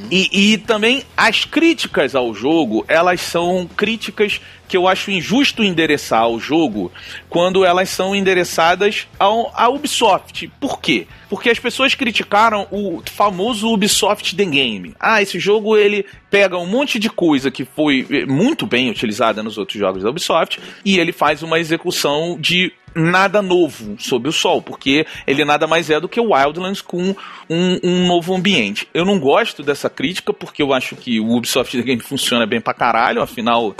E, 0.10 0.54
e 0.54 0.58
também 0.60 1.04
as 1.16 1.44
críticas 1.44 2.16
ao 2.16 2.34
jogo, 2.34 2.86
elas 2.88 3.20
são 3.20 3.70
críticas 3.76 4.40
que 4.70 4.78
eu 4.78 4.88
acho 4.88 5.12
injusto 5.12 5.64
endereçar 5.64 6.22
ao 6.22 6.40
jogo 6.40 6.92
quando 7.28 7.66
elas 7.66 7.90
são 7.90 8.16
endereçadas 8.16 9.08
ao, 9.18 9.52
à 9.56 9.68
Ubisoft. 9.68 10.48
Por 10.60 10.80
quê? 10.80 11.08
Porque 11.30 11.50
as 11.50 11.60
pessoas 11.60 11.94
criticaram 11.94 12.68
o 12.72 13.02
famoso 13.06 13.72
Ubisoft 13.72 14.36
The 14.36 14.46
Game. 14.46 14.96
Ah, 15.00 15.22
esse 15.22 15.40
jogo 15.40 15.78
ele 15.78 16.06
pega 16.30 16.58
um 16.58 16.66
monte 16.66 16.98
de 17.00 17.10
coisa 17.10 17.52
que 17.52 17.64
foi 17.64 18.06
eh, 18.10 18.26
muito 18.26 18.66
bem 18.66 18.90
utilizada 18.90 19.44
nos 19.44 19.58
outros 19.58 19.80
jogos 19.80 20.04
da 20.04 20.10
Ubisoft 20.10 20.60
e 20.84 20.98
ele 20.98 21.12
faz 21.12 21.44
uma 21.44 21.60
execução 21.60 22.38
de 22.40 22.72
nada 22.96 23.42
novo 23.42 23.96
sob 24.00 24.28
o 24.28 24.32
sol, 24.32 24.62
porque 24.62 25.06
ele 25.28 25.46
nada 25.46 25.68
mais 25.68 25.90
é 25.90 26.00
do 26.00 26.10
que 26.10 26.20
o 26.20 26.34
Wildlands 26.34 26.82
com 26.82 27.16
um, 27.50 27.80
um 27.84 28.08
novo 28.08 28.34
ambiente. 28.34 28.88
Eu 28.94 29.06
não 29.06 29.20
gosto 29.20 29.64
dessa 29.64 29.90
crítica 29.90 30.34
porque 30.34 30.62
eu 30.62 30.74
acho 30.74 30.96
que 30.96 31.20
o 31.20 31.36
Ubisoft 31.36 31.78
The 31.78 31.84
Game 31.84 32.02
funciona 32.02 32.46
bem 32.46 32.60
pra 32.60 32.74
caralho, 32.74 33.22
afinal 33.22 33.76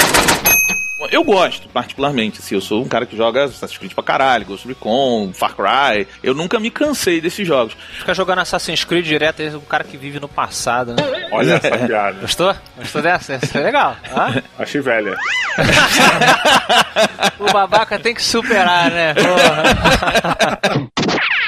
eu 1.12 1.24
gosto, 1.24 1.70
particularmente, 1.70 2.40
assim, 2.40 2.56
eu 2.56 2.62
sou 2.62 2.84
um 2.84 2.88
cara 2.88 3.06
que 3.06 3.16
joga 3.16 3.46
Assassin's 3.46 3.78
Creed 3.78 3.94
pra 3.94 4.04
caralho, 4.04 4.46
Ghost 4.46 4.68
Recon, 4.68 5.32
Far 5.34 5.56
Cry, 5.56 6.08
eu 6.22 6.34
nunca 6.34 6.60
me 6.60 6.70
cansei 6.70 7.22
desses 7.22 7.48
jogos. 7.48 7.76
Ficar 7.98 8.14
jogando 8.14 8.40
Assassin's 8.40 8.84
Creed 8.84 9.06
direto, 9.06 9.42
é 9.42 9.56
um 9.56 9.62
cara 9.62 9.84
que 9.84 9.98
vive 9.98 10.20
no 10.20 10.28
passado, 10.28 10.94
né? 10.94 11.28
Olha 11.32 11.54
essa 11.64 11.78
piada. 11.78 12.20
Gostou? 12.20 12.56
Gostou 12.78 13.02
dessa? 13.02 13.34
Essa 13.34 13.60
é 13.60 13.64
legal. 13.64 13.96
Hã? 14.16 14.44
Achei 14.60 14.82
velha. 14.82 15.16
O 17.40 17.52
babaca 17.52 17.98
tem 17.98 18.14
que 18.14 18.22
superar, 18.22 18.92
né? 18.92 19.14
Porra. 19.14 20.90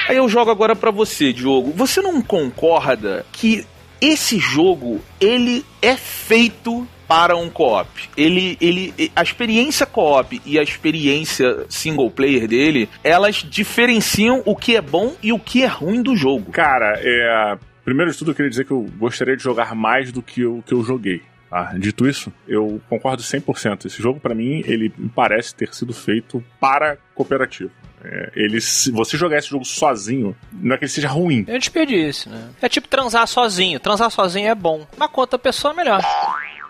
Aí 0.08 0.16
eu 0.16 0.28
jogo 0.28 0.50
agora 0.50 0.74
pra 0.74 0.90
você, 0.90 1.32
Diogo. 1.32 1.72
Você 1.76 2.00
não 2.00 2.20
concorda 2.22 3.24
que 3.32 3.66
esse 4.00 4.38
jogo, 4.38 5.00
ele 5.20 5.64
é 5.80 5.96
feito 5.96 6.86
para 7.06 7.36
um 7.36 7.48
co-op. 7.48 7.88
Ele, 8.16 8.56
ele, 8.60 9.12
a 9.14 9.22
experiência 9.22 9.86
co-op 9.86 10.40
e 10.44 10.58
a 10.58 10.62
experiência 10.62 11.66
single 11.68 12.10
player 12.10 12.48
dele, 12.48 12.88
elas 13.02 13.36
diferenciam 13.36 14.42
o 14.44 14.56
que 14.56 14.76
é 14.76 14.80
bom 14.80 15.14
e 15.22 15.32
o 15.32 15.38
que 15.38 15.62
é 15.62 15.66
ruim 15.66 16.02
do 16.02 16.16
jogo. 16.16 16.52
Cara, 16.52 16.98
é. 16.98 17.58
Primeiro 17.84 18.12
de 18.12 18.18
tudo, 18.18 18.30
eu 18.30 18.34
queria 18.34 18.50
dizer 18.50 18.64
que 18.64 18.70
eu 18.70 18.88
gostaria 18.96 19.36
de 19.36 19.42
jogar 19.42 19.74
mais 19.74 20.12
do 20.12 20.22
que 20.22 20.44
o 20.44 20.62
que 20.62 20.72
eu 20.72 20.84
joguei. 20.84 21.20
Tá? 21.50 21.74
Dito 21.76 22.08
isso, 22.08 22.32
eu 22.48 22.80
concordo 22.88 23.22
100%. 23.22 23.84
Esse 23.84 24.00
jogo, 24.00 24.18
pra 24.18 24.34
mim, 24.34 24.62
ele 24.64 24.90
me 24.96 25.10
parece 25.10 25.54
ter 25.54 25.74
sido 25.74 25.92
feito 25.92 26.42
para 26.58 26.96
cooperativo. 27.14 27.70
É, 28.04 28.32
ele, 28.34 28.60
se 28.60 28.90
você 28.90 29.18
jogar 29.18 29.38
esse 29.38 29.48
jogo 29.48 29.64
sozinho, 29.64 30.34
não 30.50 30.74
é 30.74 30.78
que 30.78 30.84
ele 30.84 30.90
seja 30.90 31.08
ruim. 31.08 31.44
É 31.46 31.54
um 31.54 31.58
desperdício, 31.58 32.30
né? 32.30 32.48
É 32.62 32.68
tipo 32.68 32.88
transar 32.88 33.26
sozinho. 33.28 33.78
Transar 33.78 34.10
sozinho 34.10 34.48
é 34.48 34.54
bom, 34.54 34.86
mas 34.96 35.10
com 35.10 35.20
outra 35.20 35.38
pessoa 35.38 35.74
é 35.74 35.76
melhor. 35.76 36.00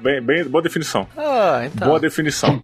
Bem, 0.02 0.20
bem, 0.20 0.44
boa 0.44 0.62
definição. 0.62 1.06
Ah, 1.16 1.62
então. 1.64 1.86
Boa 1.88 2.00
definição. 2.00 2.60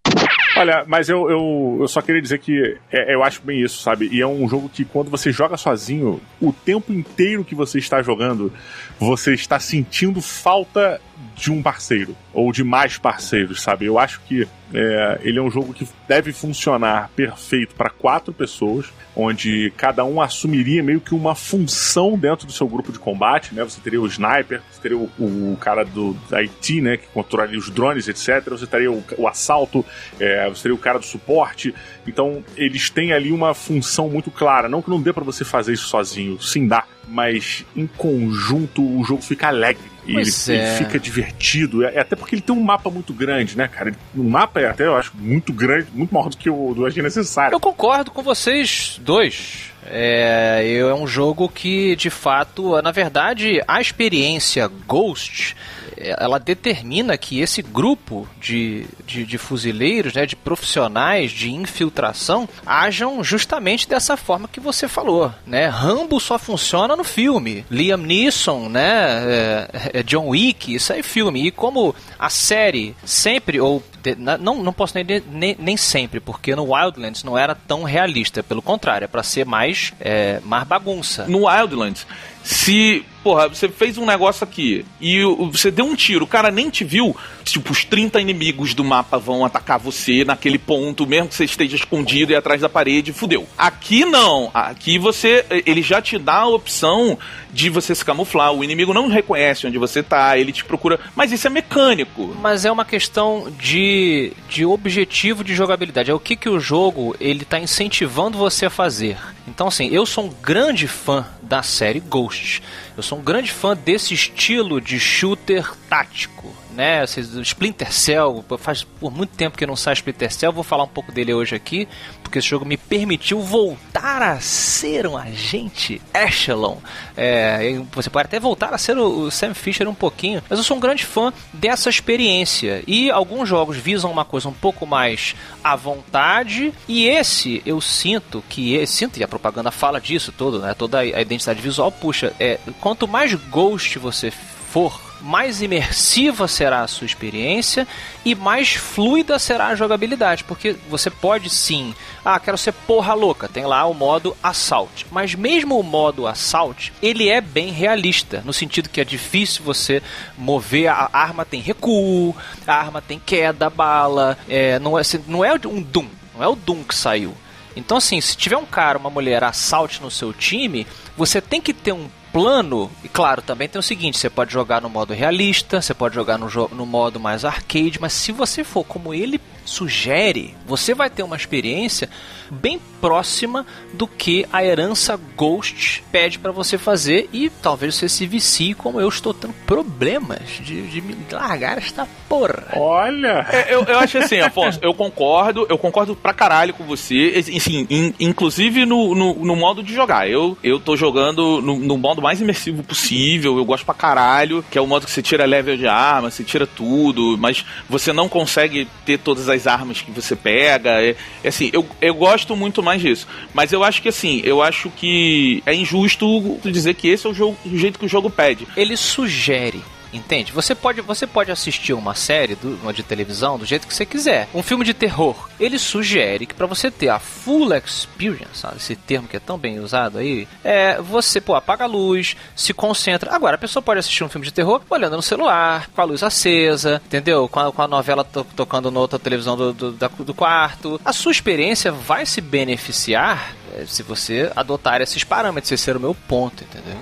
Olha, 0.57 0.85
mas 0.89 1.09
eu, 1.09 1.31
eu, 1.31 1.79
eu 1.83 1.89
só 1.89 2.03
queria 2.03 2.21
dizer 2.21 2.39
que 2.39 2.77
é- 2.91 3.15
eu 3.15 3.23
acho 3.23 3.41
bem 3.43 3.61
isso, 3.63 3.81
sabe? 3.81 4.09
E 4.11 4.21
é 4.21 4.27
um 4.27 4.49
jogo 4.49 4.69
que 4.69 4.85
quando 4.85 5.09
você 5.09 5.31
joga 5.31 5.57
sozinho, 5.57 6.21
o 6.41 6.53
tempo 6.53 6.93
inteiro 6.93 7.45
que 7.45 7.55
você 7.55 7.79
está 7.79 8.03
jogando, 8.03 8.53
você 8.99 9.35
está 9.35 9.61
sentindo 9.61 10.21
falta 10.21 11.01
de 11.39 11.53
um 11.53 11.63
parceiro, 11.63 12.17
ou 12.33 12.53
de 12.53 12.65
mais 12.65 12.99
parceiros, 12.99 13.63
sabe? 13.63 13.87
Eu 13.87 13.99
acho 13.99 14.21
que 14.23 14.47
é, 14.75 15.21
ele 15.23 15.39
é 15.39 15.43
um 15.43 15.51
jogo 15.51 15.73
que 15.73 15.89
deve 16.07 16.33
funcionar 16.33 17.11
perfeito 17.17 17.75
para 17.75 17.89
quatro 17.89 18.33
pessoas, 18.33 18.87
onde 19.17 19.73
cada 19.77 20.05
um 20.05 20.21
assumiria 20.21 20.83
meio 20.83 21.01
que 21.01 21.15
uma 21.15 21.35
função 21.35 22.19
dentro 22.19 22.47
do 22.47 22.53
seu 22.53 22.67
grupo 22.69 22.93
de 22.93 22.99
combate, 22.99 23.55
né? 23.55 23.63
Você 23.65 23.81
teria 23.81 24.01
o 24.01 24.07
sniper, 24.07 24.61
você 24.71 24.81
teria 24.81 24.99
o, 24.99 25.09
o 25.19 25.57
cara 25.61 25.85
do 25.85 26.17
IT, 26.33 26.81
né? 26.81 26.97
Que 26.97 27.07
controlaria 27.09 27.59
os 27.59 27.71
drones, 27.71 28.09
etc. 28.09 28.51
Você 28.51 28.67
teria 28.67 28.93
o, 28.93 29.03
o 29.17 29.27
assalto, 29.27 29.85
é, 30.21 30.49
você 30.49 30.65
teria 30.65 30.75
o 30.75 30.79
cara 30.79 30.99
do 30.99 31.07
suporte. 31.07 31.75
Então, 32.07 32.45
eles 32.57 32.91
têm 32.91 33.13
ali 33.13 33.33
uma 33.33 33.55
função 33.55 34.09
muito 34.11 34.31
clara. 34.31 34.69
Não 34.69 34.83
que 34.83 34.91
não 34.91 35.01
dê 35.01 35.13
para 35.13 35.25
você 35.25 35.45
fazer 35.45 35.73
isso 35.73 35.87
sozinho, 35.89 36.41
sim 36.43 36.67
dá. 36.67 36.85
Mas 37.07 37.65
em 37.75 37.87
conjunto 37.87 38.83
o 38.83 39.03
jogo 39.03 39.23
fica 39.23 39.49
alegre. 39.49 39.98
E 40.09 40.17
ele, 40.17 40.31
ele 40.49 40.59
é. 40.59 40.77
fica 40.77 40.99
divertido. 40.99 41.85
É, 41.85 42.01
até 42.01 42.17
porque 42.17 42.35
ele 42.35 42.43
tem 42.43 42.55
um 42.55 42.63
mapa 42.63 42.89
muito 42.89 43.13
grande, 43.13 43.57
né, 43.57 43.69
cara? 43.69 43.95
O 44.17 44.25
mapa 44.25 44.61
é 44.61 44.69
até, 44.69 44.87
eu 44.87 44.97
acho, 44.97 45.13
muito 45.15 45.53
grande, 45.53 45.89
muito 45.93 46.13
maior 46.15 46.31
do 46.31 46.37
que 46.37 46.49
o 46.49 46.73
do 46.75 46.87
Agir 46.87 47.03
Necessário. 47.03 47.55
Eu 47.55 47.61
concordo 47.61 48.11
com 48.11 48.23
vocês 48.23 48.99
dois. 49.03 49.71
É, 49.87 50.79
é 50.79 50.95
um 50.95 51.07
jogo 51.07 51.49
que, 51.49 51.95
de 51.97 52.11
fato, 52.11 52.81
na 52.83 52.91
verdade, 52.91 53.63
a 53.69 53.81
experiência 53.81 54.71
Ghost, 54.87 55.55
é, 55.55 55.57
ela 56.01 56.39
determina 56.39 57.17
que 57.17 57.41
esse 57.41 57.63
grupo 57.63 58.29
de, 58.41 58.87
de, 59.07 59.25
de 59.25 59.39
fuzileiros, 59.39 60.15
né, 60.15 60.27
de 60.27 60.37
profissionais 60.37 61.31
de 61.31 61.51
infiltração, 61.51 62.49
ajam 62.67 63.23
justamente 63.23 63.89
dessa 63.89 64.17
forma 64.17 64.49
que 64.49 64.61
você 64.61 64.89
falou, 64.89 65.33
né? 65.47 65.67
Rambo 65.67 66.21
só 66.21 66.39
funciona 66.39 66.97
no 66.97 67.05
filme. 67.05 67.65
Liam 67.71 67.99
Neeson, 67.99 68.69
né, 68.69 69.25
é, 69.25 69.91
é 69.95 70.03
John 70.03 70.29
Wick, 70.29 70.75
isso 70.75 70.93
aí 70.93 71.01
é 71.01 71.03
filme. 71.03 71.47
E 71.47 71.51
como 71.51 71.95
a 72.19 72.31
série 72.31 72.95
sempre, 73.05 73.61
ou 73.61 73.83
não, 74.17 74.63
não 74.63 74.73
posso 74.73 74.95
nem, 74.95 75.23
nem, 75.31 75.57
nem 75.59 75.77
sempre, 75.77 76.21
porque 76.21 76.55
no 76.55 76.75
Wildlands 76.75 77.25
não 77.25 77.37
era 77.37 77.55
tão 77.55 77.83
realista. 77.83 78.43
Pelo 78.43 78.63
contrário, 78.63 79.05
é 79.05 79.09
pra 79.09 79.23
ser 79.23 79.45
mais, 79.45 79.93
é, 80.01 80.41
mais 80.45 80.67
bagunça. 80.67 81.27
No 81.27 81.47
Wildlands, 81.47 82.07
se, 82.49 83.05
porra, 83.23 83.47
você 83.47 83.69
fez 83.69 83.99
um 83.99 84.07
negócio 84.07 84.43
aqui 84.43 84.83
e 84.99 85.23
você 85.53 85.71
deu 85.71 85.85
um 85.85 85.95
tiro, 85.95 86.25
o 86.25 86.27
cara 86.27 86.51
nem 86.51 86.71
te 86.71 86.83
viu, 86.83 87.15
tipo, 87.45 87.73
os 87.73 87.85
30 87.85 88.19
inimigos 88.23 88.73
do 88.73 88.83
mapa 88.83 89.19
vão 89.19 89.45
atacar 89.45 89.79
você 89.79 90.25
naquele 90.25 90.57
ponto, 90.57 91.07
mesmo 91.07 91.29
que 91.29 91.35
você 91.35 91.45
esteja 91.45 91.77
escondido 91.77 92.33
e 92.33 92.35
atrás 92.35 92.63
da 92.63 92.69
parede, 92.69 93.13
fudeu. 93.13 93.47
Aqui 93.59 94.07
não, 94.07 94.51
aqui 94.55 94.99
você, 94.99 95.45
ele 95.67 95.83
já 95.83 96.01
te 96.01 96.19
dá 96.19 96.37
a 96.37 96.49
opção 96.49 97.19
de 97.53 97.69
você 97.69 97.95
se 97.95 98.03
camuflar, 98.03 98.51
o 98.51 98.65
inimigo 98.65 98.95
não 98.95 99.09
reconhece 99.09 99.67
onde 99.67 99.77
você 99.77 100.03
tá, 100.03 100.39
ele 100.39 100.51
te 100.51 100.65
procura, 100.65 100.99
mas 101.15 101.31
isso 101.31 101.47
é 101.47 101.51
mecânico. 101.51 102.35
Mas 102.41 102.65
é 102.65 102.73
uma 102.73 102.85
questão 102.87 103.53
de, 103.61 104.33
de 104.49 104.65
objetivo 104.65 105.45
de 105.45 105.55
jogabilidade. 105.55 106.11
É 106.11 106.15
o 106.15 106.21
que, 106.21 106.35
que 106.35 106.49
o 106.49 106.59
jogo 106.59 107.15
ele 107.21 107.45
tá 107.45 107.59
incentivando 107.59 108.39
você 108.39 108.65
a 108.65 108.71
fazer. 108.71 109.19
Então, 109.49 109.69
assim, 109.69 109.89
eu 109.89 110.05
sou 110.05 110.27
um 110.27 110.29
grande 110.43 110.87
fã 110.87 111.27
da 111.43 111.63
série 111.63 112.01
Ghost. 112.01 112.63
Eu 112.97 113.03
sou 113.03 113.19
um 113.19 113.23
grande 113.23 113.51
fã 113.51 113.75
desse 113.75 114.13
estilo 114.13 114.81
de 114.81 115.01
shooter 115.01 115.75
tático. 115.89 116.55
Né, 116.71 117.03
Splinter 117.43 117.93
Cell, 117.93 118.45
faz 118.57 118.85
por 118.85 119.11
muito 119.11 119.35
tempo 119.35 119.59
que 119.59 119.67
não 119.67 119.75
sai 119.75 119.95
Splinter 119.95 120.33
Cell, 120.33 120.53
vou 120.53 120.63
falar 120.63 120.85
um 120.85 120.89
pouco 120.89 121.11
dele 121.11 121.35
hoje 121.35 121.57
aqui, 121.57 121.89
porque 122.29 122.39
esse 122.39 122.49
jogo 122.49 122.65
me 122.65 122.77
permitiu 122.77 123.41
voltar 123.41 124.23
a 124.23 124.41
ser 124.41 125.07
um 125.07 125.17
agente 125.17 126.01
Echelon. 126.13 126.77
É, 127.17 127.81
você 127.91 128.11
pode 128.11 128.27
até 128.27 128.39
voltar 128.39 128.75
a 128.75 128.79
ser 128.79 128.99
o, 128.99 129.23
o 129.23 129.31
Sam 129.31 129.55
Fisher 129.55 129.89
um 129.89 129.95
pouquinho, 129.95 130.43
mas 130.49 130.59
eu 130.59 130.65
sou 130.65 130.77
um 130.77 130.81
grande 130.81 131.07
fã 131.07 131.33
dessa 131.53 131.89
experiência. 131.89 132.83
E 132.87 133.11
alguns 133.11 133.49
jogos 133.49 133.79
visam 133.79 134.11
uma 134.11 134.25
coisa 134.25 134.49
um 134.49 134.53
pouco 134.53 134.87
mais 134.87 135.35
à 135.65 135.75
vontade, 135.75 136.73
e 136.87 137.07
esse 137.09 137.63
eu 137.65 137.81
sinto 137.81 138.45
que 138.49 138.75
eu 138.75 138.87
sinto 138.87 139.19
e 139.19 139.25
a 139.25 139.29
propaganda 139.29 139.71
fala 139.71 140.01
disso 140.01 140.31
todo, 140.31 140.61
né? 140.61 140.75
Toda 140.75 140.99
a 140.99 141.21
identidade 141.21 141.61
visual 141.61 141.91
puxa, 141.91 142.33
é, 142.39 142.59
quanto 142.81 143.09
mais 143.09 143.35
Ghost 143.35 143.99
você 143.99 144.31
for, 144.31 145.08
mais 145.21 145.63
imersiva 145.63 146.47
será 146.49 146.83
a 146.83 146.89
sua 146.89 147.07
experiência 147.07 147.87
e 148.25 148.35
mais 148.35 148.75
fluida 148.75 149.39
será 149.39 149.69
a 149.69 149.75
jogabilidade, 149.75 150.45
porque 150.45 150.77
você 150.89 151.11
pode 151.11 151.51
sim, 151.51 151.95
ah, 152.25 152.39
quero 152.39 152.59
ser 152.59 152.73
porra 152.73 153.15
louca, 153.15 153.49
tem 153.49 153.65
lá 153.65 153.85
o 153.87 153.95
modo 153.95 154.37
assault, 154.43 155.07
mas 155.11 155.35
mesmo 155.35 155.79
o 155.79 155.83
modo 155.83 156.27
assault, 156.27 156.93
ele 157.03 157.29
é 157.29 157.41
bem 157.41 157.71
realista, 157.71 158.43
no 158.45 158.53
sentido 158.53 158.89
que 158.89 159.01
é 159.01 159.05
difícil 159.05 159.65
você 159.65 160.03
mover, 160.37 160.89
a 160.89 161.11
arma 161.13 161.45
tem 161.45 161.61
recuo, 161.61 162.35
a 162.67 162.75
arma 162.75 163.03
tem 163.03 163.19
queda, 163.19 163.71
bala, 163.71 164.39
é, 164.49 164.79
não, 164.79 164.99
é, 164.99 165.03
não 165.27 165.45
é 165.45 165.53
um 165.67 165.83
Doom, 165.83 166.09
não 166.35 166.45
é 166.45 166.49
o 166.49 166.57
Doom 166.57 166.85
que 166.85 166.95
saiu. 166.95 167.35
Então, 167.79 167.99
assim, 167.99 168.21
se 168.21 168.37
tiver 168.37 168.57
um 168.57 168.67
cara, 168.67 168.99
uma 168.99 169.11
mulher 169.11 169.45
assalte 169.45 170.03
no 170.03 170.11
seu 170.11 170.33
time, 170.33 170.85
você 171.17 171.41
tem 171.41 171.61
que 171.61 171.73
ter 171.73 171.93
um 171.93 172.09
plano. 172.39 172.89
E 173.03 173.09
claro, 173.09 173.43
também 173.43 173.69
tem 173.69 173.81
o 173.81 173.83
seguinte: 173.83 174.17
você 174.17 174.31
pode 174.31 174.53
jogar 174.53 174.81
no 174.81 174.89
modo 174.89 175.13
realista, 175.13 175.83
você 175.83 175.93
pode 175.93 176.15
jogar 176.15 176.39
no, 176.39 176.49
no 176.69 176.87
modo 176.87 177.19
mais 177.19 177.45
arcade, 177.45 177.99
mas 178.01 178.13
se 178.13 178.31
você 178.31 178.63
for 178.63 178.85
como 178.85 179.13
ele 179.13 179.41
sugere, 179.69 180.55
você 180.67 180.95
vai 180.95 181.09
ter 181.11 181.23
uma 181.23 181.37
experiência 181.37 182.09
bem 182.51 182.81
próxima 183.01 183.67
do 183.93 184.07
que 184.07 184.47
a 184.53 184.65
herança 184.65 185.21
Ghost 185.37 186.03
pede 186.11 186.39
pra 186.39 186.51
você 186.51 186.79
fazer 186.79 187.29
e 187.33 187.51
talvez 187.51 187.95
você 187.95 188.09
se 188.09 188.27
vicie 188.27 188.73
como 188.75 189.01
eu 189.01 189.09
estou 189.09 189.33
tendo 189.35 189.53
problemas 189.67 190.41
de, 190.63 190.83
de 190.89 191.01
me 191.03 191.15
largar 191.31 191.79
esta 191.79 192.09
porra. 192.29 192.67
Olha! 192.75 193.47
É, 193.53 193.75
eu, 193.75 193.85
eu 193.85 193.99
acho 193.99 194.19
assim, 194.19 194.41
Afonso, 194.41 194.79
eu 194.83 194.95
concordo, 194.95 195.67
eu 195.69 195.77
concordo 195.79 196.17
pra 196.17 196.33
caralho 196.33 196.73
com 196.75 196.85
você, 196.85 197.35
assim, 197.37 197.87
in- 197.91 198.15
inclusive 198.19 198.85
no, 198.87 199.15
no, 199.15 199.35
no 199.35 199.55
modo 199.57 199.83
de 199.83 199.93
jogar. 199.95 200.29
Eu, 200.29 200.57
eu 200.65 200.81
tô 200.81 200.97
jogando 200.97 201.61
no, 201.61 201.79
no 201.79 201.99
modo 201.99 202.23
mais 202.23 202.41
imersivo 202.41 202.83
possível, 202.83 203.57
eu 203.59 203.65
gosto 203.65 203.85
pra 203.85 203.95
caralho, 203.95 204.65
que 204.71 204.79
é 204.79 204.81
o 204.81 204.87
modo 204.87 205.05
que 205.05 205.13
você 205.13 205.23
tira 205.23 205.45
level 205.45 205.77
de 205.77 205.87
arma, 205.87 206.31
você 206.31 206.43
tira 206.43 206.67
tudo, 206.67 207.37
mas 207.39 207.65
você 207.89 208.13
não 208.13 208.29
consegue 208.29 208.89
ter 209.05 209.19
todas 209.19 209.49
as 209.49 209.58
armas 209.67 210.01
que 210.01 210.11
você 210.11 210.37
pega. 210.37 211.03
É, 211.03 211.17
é 211.43 211.49
assim, 211.49 211.71
eu, 211.73 211.87
eu 212.01 212.15
gosto 212.15 212.57
muito 212.57 212.83
mais 212.83 213.01
disso. 213.01 213.27
Mas 213.53 213.73
eu 213.73 213.83
acho 213.83 214.03
que 214.03 214.09
assim, 214.09 214.41
eu 214.45 214.63
acho 214.63 214.91
que 214.91 215.63
é 215.67 215.75
injusto 215.75 216.59
dizer 216.65 216.95
que 216.95 217.09
esse 217.09 217.27
é 217.27 217.31
o, 217.31 217.35
jogo, 217.35 217.57
o 217.65 217.77
jeito 217.77 217.99
que 217.99 218.07
o 218.07 218.09
jogo 218.09 218.31
pede. 218.31 218.67
Ele 218.77 218.97
sugere. 218.97 219.83
Entende? 220.13 220.53
Você 220.53 220.75
pode, 220.75 221.01
você 221.01 221.27
pode 221.27 221.51
assistir 221.51 221.93
uma 221.93 222.15
série 222.15 222.55
do- 222.55 222.93
de 222.93 223.03
televisão 223.03 223.59
do 223.59 223.67
jeito 223.67 223.87
que 223.87 223.95
você 223.95 224.07
quiser. 224.07 224.49
Um 224.55 224.63
filme 224.63 224.85
de 224.85 224.95
terror. 224.95 225.49
Ele 225.61 225.79
sugere 225.79 226.47
que 226.47 226.55
pra 226.55 226.67
você 226.67 226.91
ter 226.91 227.09
a 227.09 227.19
full 227.19 227.75
experience, 227.75 228.59
sabe? 228.61 228.77
esse 228.79 228.95
termo 228.97 229.29
que 229.29 229.37
é 229.37 229.41
tão 229.41 229.59
bem 229.59 229.81
usado 229.81 230.19
aí, 230.19 230.47
é 230.65 231.01
você, 231.01 231.41
pô, 231.41 231.55
apaga 231.55 231.85
a 231.85 231.87
luz, 231.87 232.37
se 232.57 232.73
concentra. 232.73 233.35
Agora, 233.35 233.57
a 233.57 233.59
pessoa 233.59 233.83
pode 233.83 234.01
assistir 234.01 234.25
um 234.25 234.29
filme 234.29 234.47
de 234.47 234.53
terror 234.53 234.81
olhando 234.89 235.17
no 235.17 235.23
celular, 235.23 235.89
com 235.95 236.01
a 236.01 236.05
luz 236.05 236.23
acesa, 236.23 237.03
entendeu? 237.05 237.49
Com 237.49 237.61
a, 237.61 237.73
com 237.73 237.83
a 237.83 237.89
novela 237.89 238.25
to- 238.25 238.47
tocando 238.57 238.91
na 238.91 239.01
outra 239.01 239.19
televisão 239.19 239.57
do, 239.57 239.73
do, 239.73 239.93
da- 239.93 240.09
do 240.09 240.33
quarto. 240.35 241.01
A 241.05 241.13
sua 241.13 241.33
experiência 241.33 241.91
vai 241.93 242.25
se 242.25 242.41
beneficiar 242.41 243.53
é, 243.77 243.85
se 243.87 244.03
você 244.03 244.51
adotar 244.57 245.01
esses 245.03 245.23
parâmetros. 245.25 245.71
Esse 245.73 245.91
era 245.91 245.99
o 245.99 246.03
meu 246.03 246.15
ponto, 246.15 246.65
entendeu? 246.65 246.97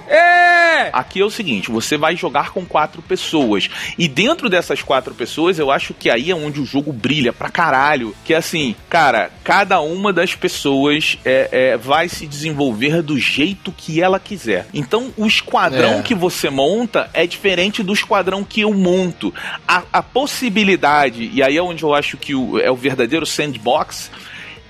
Aqui 0.93 1.21
é 1.21 1.25
o 1.25 1.31
seguinte, 1.31 1.71
você 1.71 1.97
vai 1.97 2.17
jogar 2.17 2.51
com 2.51 2.65
quatro 2.65 3.03
pessoas. 3.03 3.69
E 3.99 4.07
dentro 4.09 4.49
dessas 4.49 4.83
quatro 4.83 5.15
pessoas, 5.15 5.59
eu 5.59 5.71
acho 5.71 5.93
que 5.95 6.11
aí 6.11 6.31
é 6.31 6.35
onde 6.35 6.61
o 6.61 6.65
jogo 6.67 6.93
brilha 6.93 7.33
pra 7.33 7.49
caralho. 7.51 8.15
Que 8.25 8.35
é 8.35 8.37
assim, 8.37 8.75
cara, 8.89 9.31
cada 9.45 9.81
uma 9.81 10.13
das 10.13 10.35
pessoas 10.35 11.19
é, 11.25 11.49
é, 11.53 11.77
vai 11.77 12.09
se 12.09 12.27
desenvolver 12.27 13.03
do 13.03 13.19
jeito 13.19 13.73
que 13.77 14.01
ela 14.01 14.19
quiser. 14.21 14.67
Então, 14.73 15.13
o 15.17 15.27
esquadrão 15.27 15.99
É. 15.99 16.03
que 16.03 16.15
você 16.15 16.51
monta 16.51 17.11
é 17.13 17.27
diferente 17.27 17.83
do 17.83 17.93
esquadrão 17.93 18.45
que 18.45 18.61
eu 18.61 18.73
monto. 18.73 19.33
A, 19.67 19.83
a 19.93 20.03
possibilidade, 20.03 21.31
e 21.33 21.43
aí 21.43 21.57
é 21.57 21.63
onde 21.63 21.83
eu 21.83 21.95
acho 21.95 22.17
que 22.17 22.35
o- 22.35 22.59
é 22.59 22.71
o 22.71 22.77
verdadeiro 22.77 23.27
sandbox, 23.27 24.11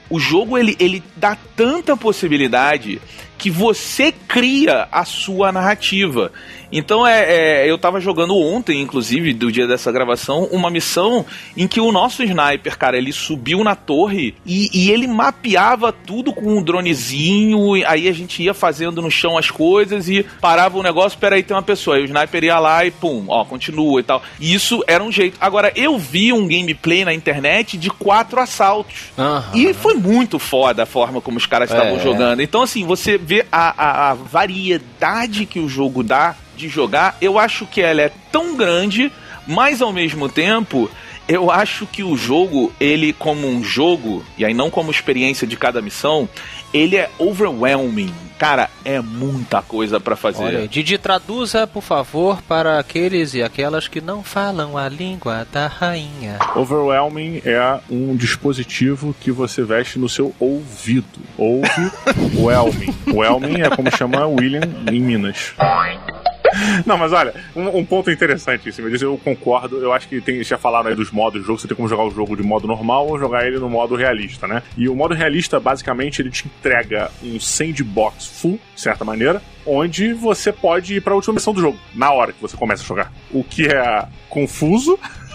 o 0.08 0.18
jogo 0.18 0.56
ele, 0.56 0.76
ele 0.78 1.02
dá 1.16 1.36
tanta 1.56 1.96
possibilidade 1.96 3.00
que 3.38 3.50
você 3.50 4.12
cria 4.12 4.88
a 4.90 5.05
sua 5.05 5.52
narrativa. 5.52 6.33
Então 6.73 7.07
é, 7.07 7.62
é, 7.64 7.71
eu 7.71 7.78
tava 7.78 8.00
jogando 8.00 8.37
ontem, 8.37 8.81
inclusive, 8.83 9.33
do 9.33 9.52
dia 9.52 9.69
dessa 9.69 9.93
gravação, 9.93 10.49
uma 10.50 10.69
missão 10.69 11.25
em 11.57 11.69
que 11.69 11.81
o 11.81 11.93
nosso 11.93 12.25
sniper, 12.25 12.76
cara, 12.76 12.97
ele 12.99 13.12
subiu 13.12 13.62
na 13.62 13.76
torre 13.76 14.35
e, 14.45 14.69
e 14.75 14.90
ele 14.90 15.07
mapeava 15.07 15.93
tudo 15.93 16.33
com 16.33 16.59
um 16.59 16.62
dronezinho, 16.62 17.76
e 17.76 17.85
aí 17.85 18.09
a 18.09 18.12
gente 18.12 18.43
ia 18.43 18.52
fazendo 18.52 19.00
no 19.00 19.11
chão 19.11 19.38
as 19.38 19.49
coisas 19.50 20.09
e 20.09 20.25
parava 20.40 20.76
o 20.76 20.83
negócio, 20.83 21.19
peraí, 21.19 21.43
tem 21.43 21.57
uma 21.57 21.62
pessoa. 21.62 21.97
Aí 21.97 22.02
o 22.02 22.07
sniper 22.07 22.43
ia 22.45 22.59
lá 22.59 22.85
e 22.85 22.90
pum, 22.90 23.25
ó, 23.28 23.45
continua 23.45 24.00
e 24.00 24.02
tal. 24.02 24.23
E 24.40 24.52
isso 24.52 24.83
era 24.88 25.02
um 25.02 25.12
jeito. 25.12 25.37
Agora, 25.40 25.73
eu 25.76 25.97
vi 25.99 26.33
um 26.33 26.49
gameplay 26.49 27.04
na 27.04 27.15
internet 27.15 27.76
de 27.76 27.91
quatro 27.91 28.41
assaltos. 28.41 29.13
Aham. 29.17 29.52
E 29.54 29.73
foi 29.73 29.95
muito 29.95 30.39
foda 30.39 30.82
a 30.82 30.87
forma 30.87 31.21
como 31.21 31.37
os 31.39 31.47
caras 31.47 31.71
estavam 31.71 31.97
É. 31.97 32.00
jogando. 32.00 32.43
Então, 32.43 32.63
assim, 32.63 32.84
você 32.84 33.17
vê 33.26 33.45
a, 33.50 33.75
a- 33.76 34.10
a 34.10 34.15
variedade 34.15 35.47
que 35.47 35.58
o 35.58 35.69
jogo 35.69 36.02
dá 36.04 36.36
de 36.56 36.69
jogar, 36.69 37.17
eu 37.21 37.39
acho 37.39 37.67
que 37.67 37.82
ela 37.82 38.00
é 38.02 38.12
tão 38.30 38.56
grande, 38.56 39.10
mas 39.47 39.82
ao 39.82 39.93
mesmo 39.93 40.28
tempo. 40.28 40.89
Eu 41.28 41.50
acho 41.50 41.86
que 41.89 42.04
o 42.04 42.17
jogo, 42.17 42.73
ele 42.78 43.12
como 43.12 43.49
um 43.49 43.60
jogo, 43.65 44.25
e 44.39 44.45
aí 44.45 44.54
não 44.54 44.71
como 44.71 44.93
experiência 44.93 45.45
de 45.45 45.56
cada 45.56 45.82
missão, 45.82 46.28
ele 46.73 46.97
é 46.97 47.11
overwhelming. 47.19 48.13
Cara, 48.39 48.69
é 48.85 49.00
muita 49.00 49.63
coisa 49.63 49.99
pra 49.99 50.15
fazer. 50.15 50.45
Olha, 50.45 50.59
aí, 50.59 50.69
Didi, 50.69 50.99
traduza, 50.99 51.67
por 51.67 51.83
favor, 51.83 52.43
para 52.43 52.79
aqueles 52.79 53.33
e 53.33 53.43
aquelas 53.43 53.89
que 53.89 53.99
não 53.99 54.23
falam 54.23 54.76
a 54.76 54.91
língua 54.91 55.47
da 55.50 55.67
rainha. 55.67 56.39
Overwhelming 56.55 57.41
é 57.47 57.81
um 57.91 58.15
dispositivo 58.15 59.17
que 59.19 59.33
você 59.33 59.63
veste 59.63 59.99
no 59.99 60.09
seu 60.09 60.35
ouvido. 60.39 61.07
Ouve 61.39 61.91
Whelming. 62.37 62.95
Whelming 63.07 63.63
é 63.63 63.71
como 63.71 63.91
chama 63.97 64.26
William 64.26 64.61
em 64.93 65.00
Minas. 65.00 65.55
Não, 66.86 66.97
mas 66.97 67.12
olha, 67.12 67.34
um, 67.54 67.78
um 67.78 67.84
ponto 67.84 68.10
interessante 68.10 68.64
disso, 68.64 68.82
eu 69.04 69.19
concordo. 69.19 69.78
Eu 69.78 69.92
acho 69.92 70.08
que 70.08 70.21
tem, 70.21 70.42
já 70.42 70.58
falaram 70.58 70.88
aí 70.88 70.95
dos 70.95 71.10
modos 71.10 71.40
do 71.40 71.47
jogo, 71.47 71.60
você 71.60 71.69
tem 71.69 71.76
como 71.76 71.88
jogar 71.88 72.04
o 72.04 72.10
jogo 72.10 72.36
de 72.36 72.42
modo 72.42 72.66
normal 72.66 73.08
ou 73.08 73.19
jogar 73.19 73.47
ele 73.47 73.58
no 73.58 73.69
modo 73.69 73.95
realista, 73.95 74.47
né? 74.47 74.62
E 74.76 74.88
o 74.88 74.95
modo 74.95 75.14
realista, 75.14 75.58
basicamente, 75.60 76.23
ele 76.23 76.30
te 76.30 76.47
entrega 76.47 77.10
um 77.23 77.38
sandbox 77.38 78.26
full, 78.26 78.58
de 78.75 78.80
certa 78.80 79.04
maneira, 79.04 79.42
onde 79.66 80.12
você 80.12 80.52
pode 80.52 80.95
ir 80.95 81.00
pra 81.00 81.14
última 81.14 81.34
missão 81.34 81.52
do 81.52 81.60
jogo, 81.60 81.78
na 81.95 82.12
hora 82.12 82.32
que 82.32 82.40
você 82.40 82.56
começa 82.56 82.82
a 82.82 82.86
jogar. 82.86 83.12
O 83.30 83.42
que 83.42 83.66
é 83.66 84.06
confuso. 84.28 84.99